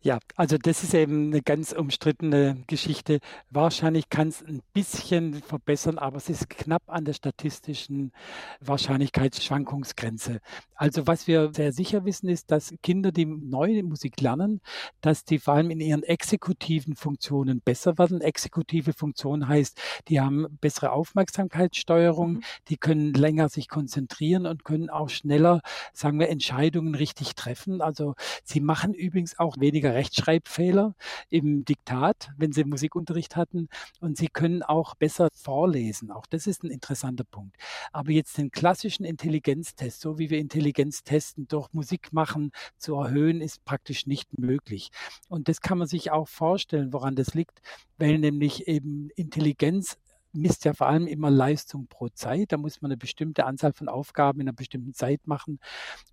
Ja, 0.00 0.18
also 0.36 0.58
das 0.58 0.84
ist 0.84 0.94
eben 0.94 1.28
eine 1.28 1.42
ganz 1.42 1.72
umstrittene 1.72 2.62
Geschichte. 2.66 3.18
Wahrscheinlich 3.50 4.08
kann 4.08 4.28
es 4.28 4.42
ein 4.42 4.62
bisschen 4.72 5.34
verbessern, 5.42 5.98
aber 5.98 6.16
es 6.18 6.28
ist 6.28 6.48
knapp 6.48 6.82
an 6.86 7.04
der 7.04 7.14
statistischen 7.14 8.12
Wahrscheinlichkeitsschwankungsgrenze. 8.60 10.40
Also 10.74 11.06
was 11.08 11.26
wir 11.26 11.50
sehr 11.52 11.72
sicher 11.72 12.04
wissen, 12.04 12.28
ist, 12.28 12.50
dass 12.52 12.72
Kinder, 12.82 13.10
die 13.10 13.26
neue 13.26 13.82
Musik 13.82 14.20
lernen, 14.20 14.60
dass 15.00 15.24
die 15.24 15.40
vor 15.40 15.54
allem 15.54 15.70
in 15.70 15.80
ihren 15.80 16.04
exekutiven 16.04 16.94
Funktionen 16.94 17.60
besser 17.60 17.98
werden. 17.98 18.20
Exekutive 18.20 18.92
Funktion 18.92 19.48
heißt, 19.48 19.80
die 20.08 20.20
haben 20.20 20.46
bessere 20.60 20.92
Aufmerksamkeitssteuerung, 20.92 22.34
mhm. 22.34 22.42
die 22.68 22.76
können 22.76 23.12
länger 23.12 23.48
sich 23.48 23.68
konzentrieren 23.68 24.46
und 24.46 24.64
können 24.64 24.90
auch 24.90 25.08
schneller, 25.08 25.60
sagen 25.92 26.20
wir, 26.20 26.28
Entscheidungen 26.28 26.94
richtig 26.94 27.34
treffen. 27.34 27.80
Also 27.80 28.14
sie 28.44 28.60
machen 28.60 28.94
übrigens 28.94 29.38
auch 29.38 29.57
weniger 29.60 29.94
Rechtschreibfehler 29.94 30.94
im 31.28 31.64
Diktat, 31.64 32.30
wenn 32.36 32.52
sie 32.52 32.64
Musikunterricht 32.64 33.36
hatten. 33.36 33.68
Und 34.00 34.16
sie 34.16 34.28
können 34.28 34.62
auch 34.62 34.94
besser 34.94 35.28
vorlesen. 35.32 36.10
Auch 36.10 36.26
das 36.26 36.46
ist 36.46 36.64
ein 36.64 36.70
interessanter 36.70 37.24
Punkt. 37.24 37.56
Aber 37.92 38.10
jetzt 38.10 38.38
den 38.38 38.50
klassischen 38.50 39.04
Intelligenztest, 39.04 40.00
so 40.00 40.18
wie 40.18 40.30
wir 40.30 40.38
Intelligenz 40.38 41.04
testen, 41.04 41.48
durch 41.48 41.72
Musik 41.72 42.12
machen 42.12 42.52
zu 42.76 42.94
erhöhen, 42.96 43.40
ist 43.40 43.64
praktisch 43.64 44.06
nicht 44.06 44.38
möglich. 44.38 44.90
Und 45.28 45.48
das 45.48 45.60
kann 45.60 45.78
man 45.78 45.88
sich 45.88 46.10
auch 46.10 46.28
vorstellen, 46.28 46.92
woran 46.92 47.16
das 47.16 47.34
liegt, 47.34 47.60
weil 47.98 48.18
nämlich 48.18 48.68
eben 48.68 49.10
Intelligenz 49.16 49.98
misst 50.32 50.64
ja 50.64 50.74
vor 50.74 50.88
allem 50.88 51.06
immer 51.06 51.30
Leistung 51.30 51.86
pro 51.88 52.08
Zeit. 52.08 52.52
Da 52.52 52.56
muss 52.56 52.80
man 52.80 52.90
eine 52.90 52.96
bestimmte 52.96 53.46
Anzahl 53.46 53.72
von 53.72 53.88
Aufgaben 53.88 54.40
in 54.40 54.48
einer 54.48 54.56
bestimmten 54.56 54.94
Zeit 54.94 55.26
machen. 55.26 55.58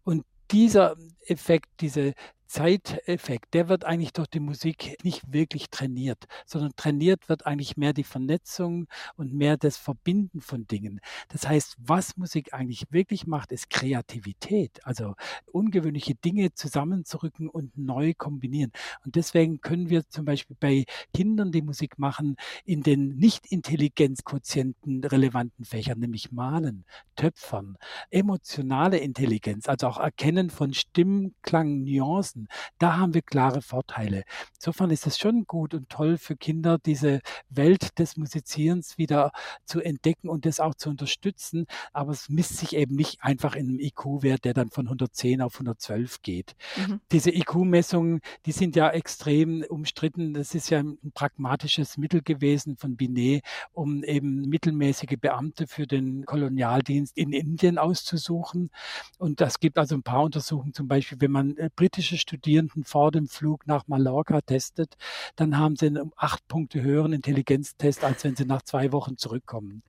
Und 0.03 0.23
dieser 0.51 0.95
Effekt, 1.25 1.69
diese 1.79 2.13
Zeiteffekt, 2.55 3.53
der 3.53 3.67
wird 3.67 3.83
eigentlich 3.83 4.13
durch 4.13 4.29
die 4.29 4.39
Musik 4.39 4.95
nicht 5.03 5.33
wirklich 5.33 5.69
trainiert, 5.69 6.23
sondern 6.45 6.71
trainiert 6.77 7.27
wird 7.27 7.45
eigentlich 7.45 7.75
mehr 7.75 7.91
die 7.91 8.05
Vernetzung 8.05 8.87
und 9.17 9.33
mehr 9.33 9.57
das 9.57 9.75
Verbinden 9.75 10.39
von 10.39 10.65
Dingen. 10.65 11.01
Das 11.27 11.49
heißt, 11.49 11.75
was 11.79 12.15
Musik 12.15 12.53
eigentlich 12.53 12.85
wirklich 12.91 13.27
macht, 13.27 13.51
ist 13.51 13.69
Kreativität, 13.69 14.79
also 14.85 15.15
ungewöhnliche 15.51 16.15
Dinge 16.15 16.53
zusammenzurücken 16.53 17.49
und 17.49 17.77
neu 17.77 18.13
kombinieren. 18.17 18.71
Und 19.03 19.17
deswegen 19.17 19.59
können 19.59 19.89
wir 19.89 20.07
zum 20.07 20.23
Beispiel 20.23 20.55
bei 20.57 20.85
Kindern, 21.13 21.51
die 21.51 21.61
Musik 21.61 21.99
machen, 21.99 22.37
in 22.63 22.83
den 22.83 23.17
nicht-Intelligenzquotienten 23.17 25.03
relevanten 25.03 25.65
Fächern, 25.65 25.99
nämlich 25.99 26.31
Malen, 26.31 26.85
Töpfern, 27.17 27.75
emotionale 28.11 28.99
Intelligenz, 28.99 29.67
also 29.67 29.87
auch 29.87 29.97
Erkennen 29.97 30.49
von 30.49 30.73
Stimmklang, 30.73 31.83
Nuancen, 31.83 32.44
lassen. 32.45 32.73
Da 32.79 32.97
haben 32.97 33.13
wir 33.13 33.21
klare 33.21 33.61
Vorteile. 33.61 34.23
Insofern 34.55 34.91
ist 34.91 35.07
es 35.07 35.17
schon 35.17 35.45
gut 35.45 35.73
und 35.73 35.89
toll 35.89 36.17
für 36.17 36.35
Kinder, 36.35 36.77
diese 36.77 37.21
Welt 37.49 37.99
des 37.99 38.17
Musizierens 38.17 38.97
wieder 38.97 39.31
zu 39.65 39.81
entdecken 39.81 40.29
und 40.29 40.45
das 40.45 40.59
auch 40.59 40.75
zu 40.75 40.89
unterstützen. 40.89 41.65
Aber 41.93 42.11
es 42.11 42.29
misst 42.29 42.57
sich 42.57 42.75
eben 42.75 42.95
nicht 42.95 43.21
einfach 43.21 43.55
in 43.55 43.69
einem 43.69 43.79
IQ-Wert, 43.79 44.45
der 44.45 44.53
dann 44.53 44.69
von 44.69 44.85
110 44.87 45.41
auf 45.41 45.55
112 45.55 46.21
geht. 46.21 46.55
Mhm. 46.77 46.99
Diese 47.11 47.31
IQ-Messungen, 47.31 48.21
die 48.45 48.51
sind 48.51 48.75
ja 48.75 48.89
extrem 48.89 49.63
umstritten. 49.67 50.33
Das 50.33 50.55
ist 50.55 50.69
ja 50.69 50.79
ein 50.79 50.97
pragmatisches 51.13 51.97
Mittel 51.97 52.21
gewesen 52.21 52.77
von 52.77 52.95
Binet, 52.95 53.43
um 53.73 54.03
eben 54.03 54.41
mittelmäßige 54.41 55.17
Beamte 55.19 55.67
für 55.67 55.87
den 55.87 56.25
Kolonialdienst 56.25 57.17
in 57.17 57.31
Indien 57.31 57.77
auszusuchen. 57.77 58.69
Und 59.17 59.41
das 59.41 59.59
gibt 59.59 59.77
also 59.77 59.95
ein 59.95 60.03
paar 60.03 60.23
Untersuchungen, 60.23 60.73
zum 60.73 60.87
Beispiel, 60.87 61.19
wenn 61.21 61.31
man 61.31 61.57
äh, 61.57 61.69
britische 61.75 62.17
Studierenden 62.27 62.83
vor 62.83 63.11
dem 63.11 63.27
Flug 63.27 63.67
nach 63.67 63.87
Mallorca 63.87 64.41
testet, 64.41 64.95
dann 65.35 65.57
haben 65.59 65.75
sie 65.75 65.87
einen 65.87 66.11
acht 66.17 66.47
Punkte 66.47 66.81
höheren 66.81 67.13
Intelligenztest, 67.13 68.03
als 68.03 68.23
wenn 68.23 68.35
sie 68.35 68.45
nach 68.45 68.63
zwei 68.63 68.91
Wochen 68.91 69.17
zurückkommen. 69.17 69.83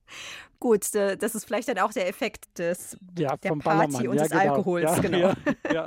Gut, 0.60 0.94
das 0.94 1.34
ist 1.34 1.44
vielleicht 1.46 1.68
dann 1.68 1.78
auch 1.78 1.92
der 1.92 2.08
Effekt 2.08 2.58
des, 2.58 2.96
ja, 3.18 3.36
der 3.36 3.50
Party 3.50 3.62
Ballermann. 3.64 4.08
und 4.08 4.16
ja, 4.16 4.22
des 4.24 4.30
genau. 4.32 4.42
Alkohols. 4.54 4.84
Ja, 4.84 4.98
genau. 4.98 5.34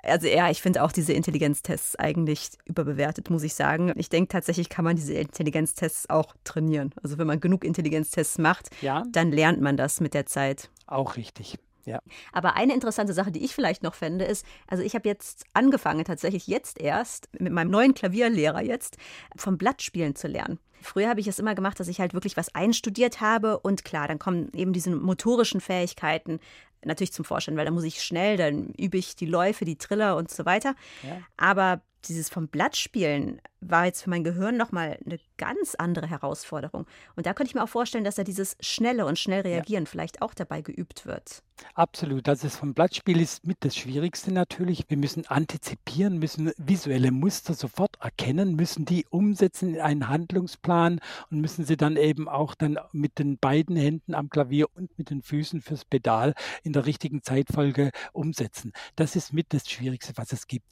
Also 0.00 0.28
ja, 0.28 0.48
ich 0.48 0.62
finde 0.62 0.84
auch 0.84 0.92
diese 0.92 1.12
Intelligenztests 1.12 1.96
eigentlich 1.96 2.50
überbewertet, 2.64 3.30
muss 3.30 3.42
ich 3.42 3.54
sagen. 3.54 3.92
Ich 3.96 4.08
denke 4.08 4.28
tatsächlich 4.28 4.68
kann 4.68 4.84
man 4.84 4.94
diese 4.96 5.14
Intelligenztests 5.14 6.08
auch 6.08 6.34
trainieren. 6.44 6.94
Also 7.02 7.18
wenn 7.18 7.26
man 7.26 7.40
genug 7.40 7.64
Intelligenztests 7.64 8.38
macht, 8.38 8.70
Ja, 8.80 9.02
dann 9.10 9.32
lernt 9.32 9.60
man 9.60 9.76
das 9.76 10.00
mit 10.00 10.14
der 10.14 10.24
Zeit. 10.24 10.70
auch 10.86 11.16
richtig. 11.16 11.58
Ja. 11.88 12.00
Aber 12.32 12.54
eine 12.56 12.74
interessante 12.74 13.12
Sache, 13.12 13.32
die 13.32 13.44
ich 13.44 13.54
vielleicht 13.54 13.82
noch 13.82 13.94
fände, 13.94 14.24
ist, 14.24 14.44
also 14.66 14.82
ich 14.82 14.94
habe 14.94 15.08
jetzt 15.08 15.44
angefangen, 15.54 16.04
tatsächlich 16.04 16.46
jetzt 16.46 16.80
erst 16.80 17.28
mit 17.38 17.52
meinem 17.52 17.70
neuen 17.70 17.94
Klavierlehrer 17.94 18.62
jetzt 18.62 18.96
vom 19.36 19.58
Blattspielen 19.58 20.14
zu 20.14 20.28
lernen. 20.28 20.58
Früher 20.80 21.08
habe 21.08 21.20
ich 21.20 21.26
es 21.26 21.38
immer 21.38 21.54
gemacht, 21.54 21.80
dass 21.80 21.88
ich 21.88 22.00
halt 22.00 22.14
wirklich 22.14 22.36
was 22.36 22.54
einstudiert 22.54 23.20
habe 23.20 23.58
und 23.58 23.84
klar, 23.84 24.06
dann 24.06 24.18
kommen 24.18 24.50
eben 24.54 24.72
diese 24.72 24.90
motorischen 24.90 25.60
Fähigkeiten 25.60 26.38
natürlich 26.84 27.12
zum 27.12 27.24
Vorschein, 27.24 27.56
weil 27.56 27.64
da 27.64 27.72
muss 27.72 27.84
ich 27.84 28.02
schnell, 28.02 28.36
dann 28.36 28.68
übe 28.74 28.98
ich 28.98 29.16
die 29.16 29.26
Läufe, 29.26 29.64
die 29.64 29.76
Triller 29.76 30.16
und 30.16 30.30
so 30.30 30.44
weiter. 30.44 30.74
Ja. 31.02 31.20
Aber 31.36 31.82
dieses 32.04 32.28
vom 32.28 32.48
Blattspielen 32.48 33.40
war 33.60 33.86
jetzt 33.86 34.02
für 34.02 34.10
mein 34.10 34.24
Gehirn 34.24 34.56
nochmal 34.56 34.98
eine 35.04 35.18
ganz 35.36 35.74
andere 35.74 36.08
Herausforderung. 36.08 36.86
Und 37.16 37.26
da 37.26 37.34
könnte 37.34 37.50
ich 37.50 37.54
mir 37.54 37.64
auch 37.64 37.68
vorstellen, 37.68 38.04
dass 38.04 38.14
da 38.14 38.24
dieses 38.24 38.56
schnelle 38.60 39.04
und 39.06 39.18
schnell 39.18 39.40
reagieren 39.40 39.86
vielleicht 39.86 40.22
auch 40.22 40.34
dabei 40.34 40.62
geübt 40.62 41.06
wird. 41.06 41.42
Absolut. 41.74 42.28
Das 42.28 42.44
ist 42.44 42.56
vom 42.56 42.72
Blattspiel 42.72 43.20
ist 43.20 43.44
mit 43.44 43.58
das 43.60 43.76
Schwierigste 43.76 44.32
natürlich. 44.32 44.84
Wir 44.88 44.96
müssen 44.96 45.26
antizipieren, 45.26 46.18
müssen 46.18 46.52
visuelle 46.56 47.10
Muster 47.10 47.54
sofort 47.54 47.96
erkennen, 48.00 48.54
müssen 48.54 48.84
die 48.84 49.06
umsetzen 49.10 49.74
in 49.74 49.80
einen 49.80 50.08
Handlungsplan 50.08 51.00
und 51.30 51.40
müssen 51.40 51.64
sie 51.64 51.76
dann 51.76 51.96
eben 51.96 52.28
auch 52.28 52.54
dann 52.54 52.78
mit 52.92 53.18
den 53.18 53.38
beiden 53.38 53.76
Händen 53.76 54.14
am 54.14 54.30
Klavier 54.30 54.66
und 54.76 54.96
mit 54.98 55.10
den 55.10 55.22
Füßen 55.22 55.60
fürs 55.60 55.84
Pedal 55.84 56.34
in 56.62 56.72
der 56.72 56.86
richtigen 56.86 57.22
Zeitfolge 57.22 57.90
umsetzen. 58.12 58.72
Das 58.94 59.16
ist 59.16 59.32
mit 59.32 59.52
das 59.52 59.68
Schwierigste, 59.68 60.12
was 60.16 60.32
es 60.32 60.46
gibt. 60.46 60.66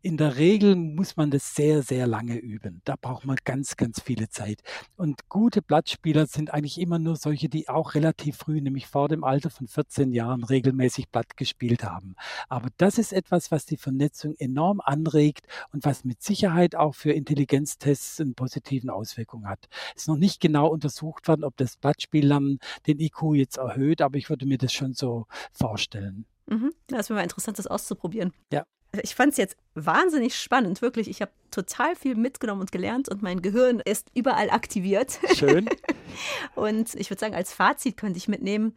In 0.00 0.16
der 0.16 0.36
Regel 0.36 0.71
muss 0.76 1.16
man 1.16 1.30
das 1.30 1.54
sehr, 1.54 1.82
sehr 1.82 2.06
lange 2.06 2.36
üben. 2.36 2.80
Da 2.84 2.94
braucht 3.00 3.24
man 3.24 3.36
ganz, 3.44 3.76
ganz 3.76 4.00
viele 4.00 4.28
Zeit. 4.28 4.62
Und 4.96 5.28
gute 5.28 5.62
Blattspieler 5.62 6.26
sind 6.26 6.52
eigentlich 6.52 6.80
immer 6.80 6.98
nur 6.98 7.16
solche, 7.16 7.48
die 7.48 7.68
auch 7.68 7.94
relativ 7.94 8.36
früh, 8.36 8.60
nämlich 8.60 8.86
vor 8.86 9.08
dem 9.08 9.24
Alter 9.24 9.50
von 9.50 9.68
14 9.68 10.12
Jahren, 10.12 10.44
regelmäßig 10.44 11.08
Blatt 11.10 11.36
gespielt 11.36 11.84
haben. 11.84 12.14
Aber 12.48 12.68
das 12.76 12.98
ist 12.98 13.12
etwas, 13.12 13.50
was 13.50 13.66
die 13.66 13.76
Vernetzung 13.76 14.34
enorm 14.38 14.80
anregt 14.80 15.46
und 15.72 15.84
was 15.84 16.04
mit 16.04 16.22
Sicherheit 16.22 16.74
auch 16.74 16.94
für 16.94 17.12
Intelligenztests 17.12 18.20
eine 18.20 18.32
positiven 18.32 18.90
Auswirkungen 18.90 19.48
hat. 19.48 19.68
Es 19.94 20.02
ist 20.02 20.08
noch 20.08 20.16
nicht 20.16 20.40
genau 20.40 20.68
untersucht 20.68 21.28
worden, 21.28 21.44
ob 21.44 21.56
das 21.56 21.76
Blattspiellernen 21.76 22.58
den 22.86 23.00
IQ 23.00 23.34
jetzt 23.34 23.58
erhöht, 23.58 24.02
aber 24.02 24.18
ich 24.18 24.28
würde 24.28 24.46
mir 24.46 24.58
das 24.58 24.72
schon 24.72 24.94
so 24.94 25.26
vorstellen. 25.52 26.26
Mhm. 26.46 26.72
Das 26.88 27.08
wäre 27.08 27.18
mal 27.18 27.22
interessant, 27.22 27.58
das 27.58 27.66
auszuprobieren. 27.66 28.32
Ja. 28.52 28.64
Ich 29.02 29.14
fand 29.14 29.32
es 29.32 29.38
jetzt 29.38 29.56
wahnsinnig 29.74 30.34
spannend, 30.38 30.82
wirklich. 30.82 31.08
Ich 31.08 31.22
habe 31.22 31.32
total 31.50 31.96
viel 31.96 32.14
mitgenommen 32.14 32.60
und 32.60 32.72
gelernt 32.72 33.08
und 33.08 33.22
mein 33.22 33.40
Gehirn 33.40 33.80
ist 33.80 34.08
überall 34.14 34.50
aktiviert. 34.50 35.18
Schön. 35.34 35.68
Und 36.54 36.94
ich 36.94 37.08
würde 37.08 37.20
sagen, 37.20 37.34
als 37.34 37.54
Fazit 37.54 37.96
könnte 37.96 38.18
ich 38.18 38.28
mitnehmen, 38.28 38.76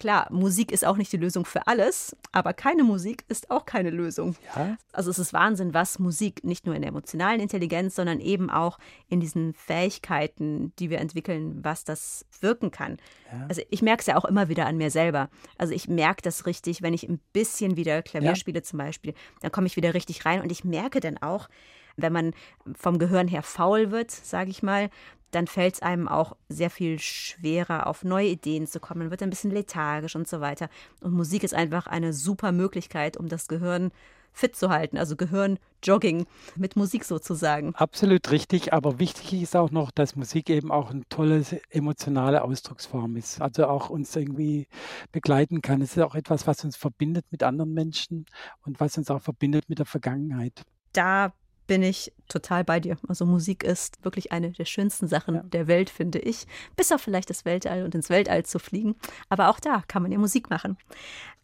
klar, 0.00 0.28
Musik 0.30 0.70
ist 0.72 0.84
auch 0.84 0.96
nicht 0.96 1.12
die 1.12 1.16
Lösung 1.16 1.44
für 1.44 1.66
alles, 1.66 2.16
aber 2.32 2.52
keine 2.52 2.84
Musik 2.84 3.24
ist 3.28 3.50
auch 3.50 3.66
keine 3.66 3.90
Lösung. 3.90 4.36
Ja, 4.54 4.76
Also 4.92 5.10
es 5.10 5.18
ist 5.18 5.32
Wahnsinn, 5.32 5.74
was 5.74 5.98
Musik 5.98 6.44
nicht 6.44 6.66
nur 6.66 6.74
in 6.74 6.82
der 6.82 6.90
emotionalen 6.90 7.40
Intelligenz, 7.40 7.94
sondern 7.96 8.20
eben 8.20 8.50
auch 8.50 8.78
in 9.08 9.20
diesen 9.20 9.54
Fähigkeiten, 9.54 10.72
die 10.78 10.90
wir 10.90 10.98
entwickeln, 10.98 11.58
was 11.64 11.84
das 11.84 12.24
wirken 12.40 12.70
kann. 12.70 12.98
Ja. 13.32 13.46
Also 13.48 13.62
ich 13.70 13.82
merke 13.82 14.00
es 14.00 14.06
ja 14.06 14.16
auch 14.16 14.24
immer 14.24 14.48
wieder 14.48 14.66
an 14.66 14.76
mir 14.76 14.90
selber. 14.90 15.28
Also 15.56 15.74
ich 15.74 15.88
merke 15.88 16.22
das 16.22 16.46
richtig, 16.46 16.82
wenn 16.82 16.94
ich 16.94 17.08
ein 17.08 17.20
bisschen 17.32 17.76
wieder 17.76 18.02
Klavier 18.02 18.30
Ja. 18.30 18.36
spiele 18.36 18.62
zum 18.62 18.78
Beispiel, 18.78 19.14
dann 19.40 19.50
komme 19.52 19.66
ich 19.66 19.76
wieder 19.76 19.94
richtig 19.94 20.24
rein 20.24 20.40
und 20.42 20.52
ich 20.52 20.64
merke 20.64 21.00
dann 21.00 21.18
auch, 21.18 21.48
wenn 21.96 22.12
man 22.12 22.32
vom 22.76 22.98
Gehirn 22.98 23.26
her 23.26 23.42
faul 23.42 23.90
wird, 23.90 24.10
sage 24.12 24.50
ich 24.50 24.62
mal, 24.62 24.88
dann 25.30 25.46
fällt 25.46 25.74
es 25.74 25.82
einem 25.82 26.08
auch 26.08 26.36
sehr 26.48 26.70
viel 26.70 26.98
schwerer, 26.98 27.86
auf 27.86 28.04
neue 28.04 28.28
Ideen 28.28 28.66
zu 28.66 28.80
kommen. 28.80 29.00
Man 29.00 29.10
wird 29.10 29.22
ein 29.22 29.30
bisschen 29.30 29.50
lethargisch 29.50 30.16
und 30.16 30.28
so 30.28 30.40
weiter. 30.40 30.68
Und 31.00 31.12
Musik 31.12 31.42
ist 31.42 31.54
einfach 31.54 31.86
eine 31.86 32.12
super 32.12 32.52
Möglichkeit, 32.52 33.16
um 33.16 33.28
das 33.28 33.48
Gehirn 33.48 33.90
fit 34.32 34.56
zu 34.56 34.70
halten. 34.70 34.96
Also 34.96 35.16
Gehirnjogging 35.16 36.26
mit 36.56 36.76
Musik 36.76 37.04
sozusagen. 37.04 37.74
absolut 37.74 38.30
richtig. 38.30 38.72
Aber 38.72 38.98
wichtig 38.98 39.42
ist 39.42 39.56
auch 39.56 39.70
noch, 39.70 39.90
dass 39.90 40.16
Musik 40.16 40.48
eben 40.48 40.70
auch 40.70 40.90
eine 40.90 41.02
tolle 41.08 41.44
emotionale 41.70 42.42
Ausdrucksform 42.42 43.16
ist. 43.16 43.42
Also 43.42 43.66
auch 43.66 43.90
uns 43.90 44.14
irgendwie 44.16 44.66
begleiten 45.12 45.60
kann. 45.60 45.82
Es 45.82 45.96
ist 45.96 46.02
auch 46.02 46.14
etwas, 46.14 46.46
was 46.46 46.64
uns 46.64 46.76
verbindet 46.76 47.26
mit 47.30 47.42
anderen 47.42 47.74
Menschen 47.74 48.26
und 48.64 48.80
was 48.80 48.96
uns 48.96 49.10
auch 49.10 49.20
verbindet 49.20 49.68
mit 49.68 49.78
der 49.78 49.86
Vergangenheit. 49.86 50.62
Da 50.92 51.32
bin 51.68 51.84
ich 51.84 52.12
total 52.28 52.64
bei 52.64 52.80
dir. 52.80 52.96
Also 53.06 53.24
Musik 53.24 53.62
ist 53.62 54.04
wirklich 54.04 54.32
eine 54.32 54.50
der 54.50 54.64
schönsten 54.64 55.06
Sachen 55.06 55.36
Ja. 55.36 55.42
der 55.44 55.68
Welt, 55.68 55.88
finde 55.90 56.18
ich. 56.18 56.46
Bis 56.74 56.90
auf 56.90 57.00
vielleicht 57.00 57.30
das 57.30 57.44
Weltall 57.44 57.84
und 57.84 57.94
ins 57.94 58.10
Weltall 58.10 58.44
zu 58.44 58.58
fliegen. 58.58 58.96
Aber 59.28 59.48
auch 59.50 59.60
da 59.60 59.84
kann 59.86 60.02
man 60.02 60.10
ja 60.10 60.18
Musik 60.18 60.50
machen. 60.50 60.76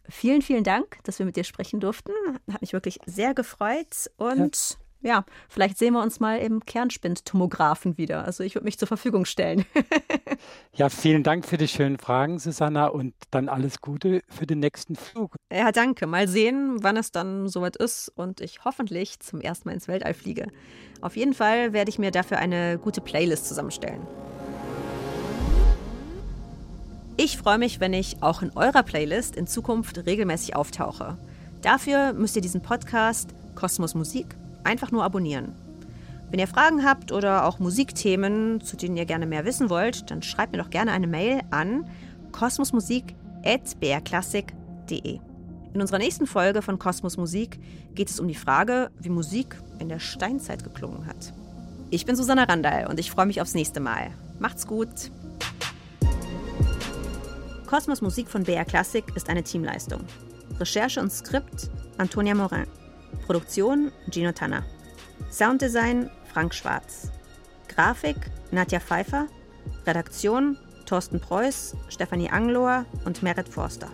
Vielen, 0.09 0.41
vielen 0.41 0.63
Dank, 0.65 0.97
dass 1.03 1.17
wir 1.19 1.25
mit 1.25 1.35
dir 1.37 1.43
sprechen 1.45 1.79
durften. 1.79 2.11
Hat 2.51 2.61
mich 2.61 2.73
wirklich 2.73 2.99
sehr 3.05 3.33
gefreut. 3.33 4.11
Und 4.17 4.77
ja, 5.05 5.23
vielleicht 5.49 5.77
sehen 5.77 5.93
wir 5.93 6.01
uns 6.01 6.19
mal 6.19 6.39
im 6.39 6.65
Kernspintomographen 6.65 7.95
wieder. 7.99 8.25
Also 8.25 8.43
ich 8.43 8.55
würde 8.55 8.65
mich 8.65 8.79
zur 8.79 8.87
Verfügung 8.87 9.25
stellen. 9.25 9.65
Ja, 10.73 10.89
vielen 10.89 11.23
Dank 11.23 11.45
für 11.45 11.55
die 11.55 11.69
schönen 11.69 11.97
Fragen, 11.97 12.37
Susanna, 12.37 12.87
und 12.87 13.13
dann 13.31 13.47
alles 13.47 13.79
Gute 13.79 14.21
für 14.27 14.45
den 14.45 14.59
nächsten 14.59 14.97
Flug. 14.97 15.37
Ja, 15.51 15.71
danke. 15.71 16.05
Mal 16.05 16.27
sehen, 16.27 16.83
wann 16.83 16.97
es 16.97 17.11
dann 17.11 17.47
soweit 17.47 17.77
ist 17.77 18.09
und 18.09 18.41
ich 18.41 18.65
hoffentlich 18.65 19.21
zum 19.21 19.39
ersten 19.39 19.69
Mal 19.69 19.75
ins 19.75 19.87
Weltall 19.87 20.13
fliege. 20.13 20.47
Auf 20.99 21.15
jeden 21.15 21.33
Fall 21.33 21.71
werde 21.71 21.89
ich 21.89 21.97
mir 21.97 22.11
dafür 22.11 22.39
eine 22.39 22.77
gute 22.77 22.99
Playlist 22.99 23.47
zusammenstellen. 23.47 24.01
Ich 27.15 27.37
freue 27.37 27.57
mich, 27.57 27.79
wenn 27.79 27.93
ich 27.93 28.21
auch 28.21 28.41
in 28.41 28.51
eurer 28.55 28.83
Playlist 28.83 29.37
in 29.37 29.47
Zukunft 29.47 30.05
regelmäßig 30.05 30.57
auftauche. 30.57 31.17
Dafür 31.61 32.11
müsst 32.11 32.35
ihr 32.35 32.41
diesen 32.41 32.61
Podcast 32.61 33.33
Kosmos 33.55 33.95
Musik 33.95 34.35
einfach 34.65 34.91
nur 34.91 35.03
abonnieren. 35.03 35.53
Wenn 36.31 36.39
ihr 36.39 36.47
Fragen 36.47 36.83
habt 36.83 37.11
oder 37.11 37.45
auch 37.45 37.59
Musikthemen, 37.59 38.61
zu 38.61 38.75
denen 38.75 38.97
ihr 38.97 39.05
gerne 39.05 39.25
mehr 39.25 39.45
wissen 39.45 39.69
wollt, 39.69 40.11
dann 40.11 40.21
schreibt 40.21 40.51
mir 40.51 40.57
doch 40.57 40.69
gerne 40.69 40.91
eine 40.91 41.07
Mail 41.07 41.41
an 41.51 41.87
kosmosmusik.brklassik.de. 42.31 45.19
In 45.73 45.81
unserer 45.81 45.99
nächsten 45.99 46.25
Folge 46.25 46.61
von 46.61 46.79
Kosmos 46.79 47.17
Musik 47.17 47.59
geht 47.93 48.09
es 48.09 48.19
um 48.19 48.27
die 48.27 48.35
Frage, 48.35 48.89
wie 48.99 49.09
Musik 49.09 49.57
in 49.79 49.89
der 49.89 49.99
Steinzeit 49.99 50.63
geklungen 50.63 51.05
hat. 51.05 51.33
Ich 51.89 52.05
bin 52.05 52.15
Susanna 52.15 52.43
Randall 52.43 52.87
und 52.87 52.99
ich 52.99 53.11
freue 53.11 53.25
mich 53.25 53.41
aufs 53.41 53.53
nächste 53.53 53.79
Mal. 53.79 54.11
Macht's 54.39 54.67
gut! 54.67 55.11
Kosmos 57.67 58.01
Musik 58.01 58.29
von 58.29 58.43
BR 58.43 58.65
Classic 58.65 59.03
ist 59.15 59.29
eine 59.29 59.43
Teamleistung. 59.43 60.01
Recherche 60.59 61.01
und 61.01 61.11
Skript 61.11 61.69
Antonia 61.97 62.35
Morin. 62.35 62.65
Produktion 63.25 63.91
Gino 64.09 64.31
Tanner. 64.31 64.63
Sounddesign 65.31 66.09
Frank 66.31 66.53
Schwarz. 66.53 67.11
Grafik 67.67 68.17
Nadja 68.51 68.79
Pfeiffer. 68.79 69.27
Redaktion 69.85 70.57
Thorsten 70.85 71.19
Preuß, 71.19 71.75
Stefanie 71.89 72.29
Anglohr 72.29 72.85
und 73.05 73.23
Merit 73.23 73.49
Forster. 73.49 73.91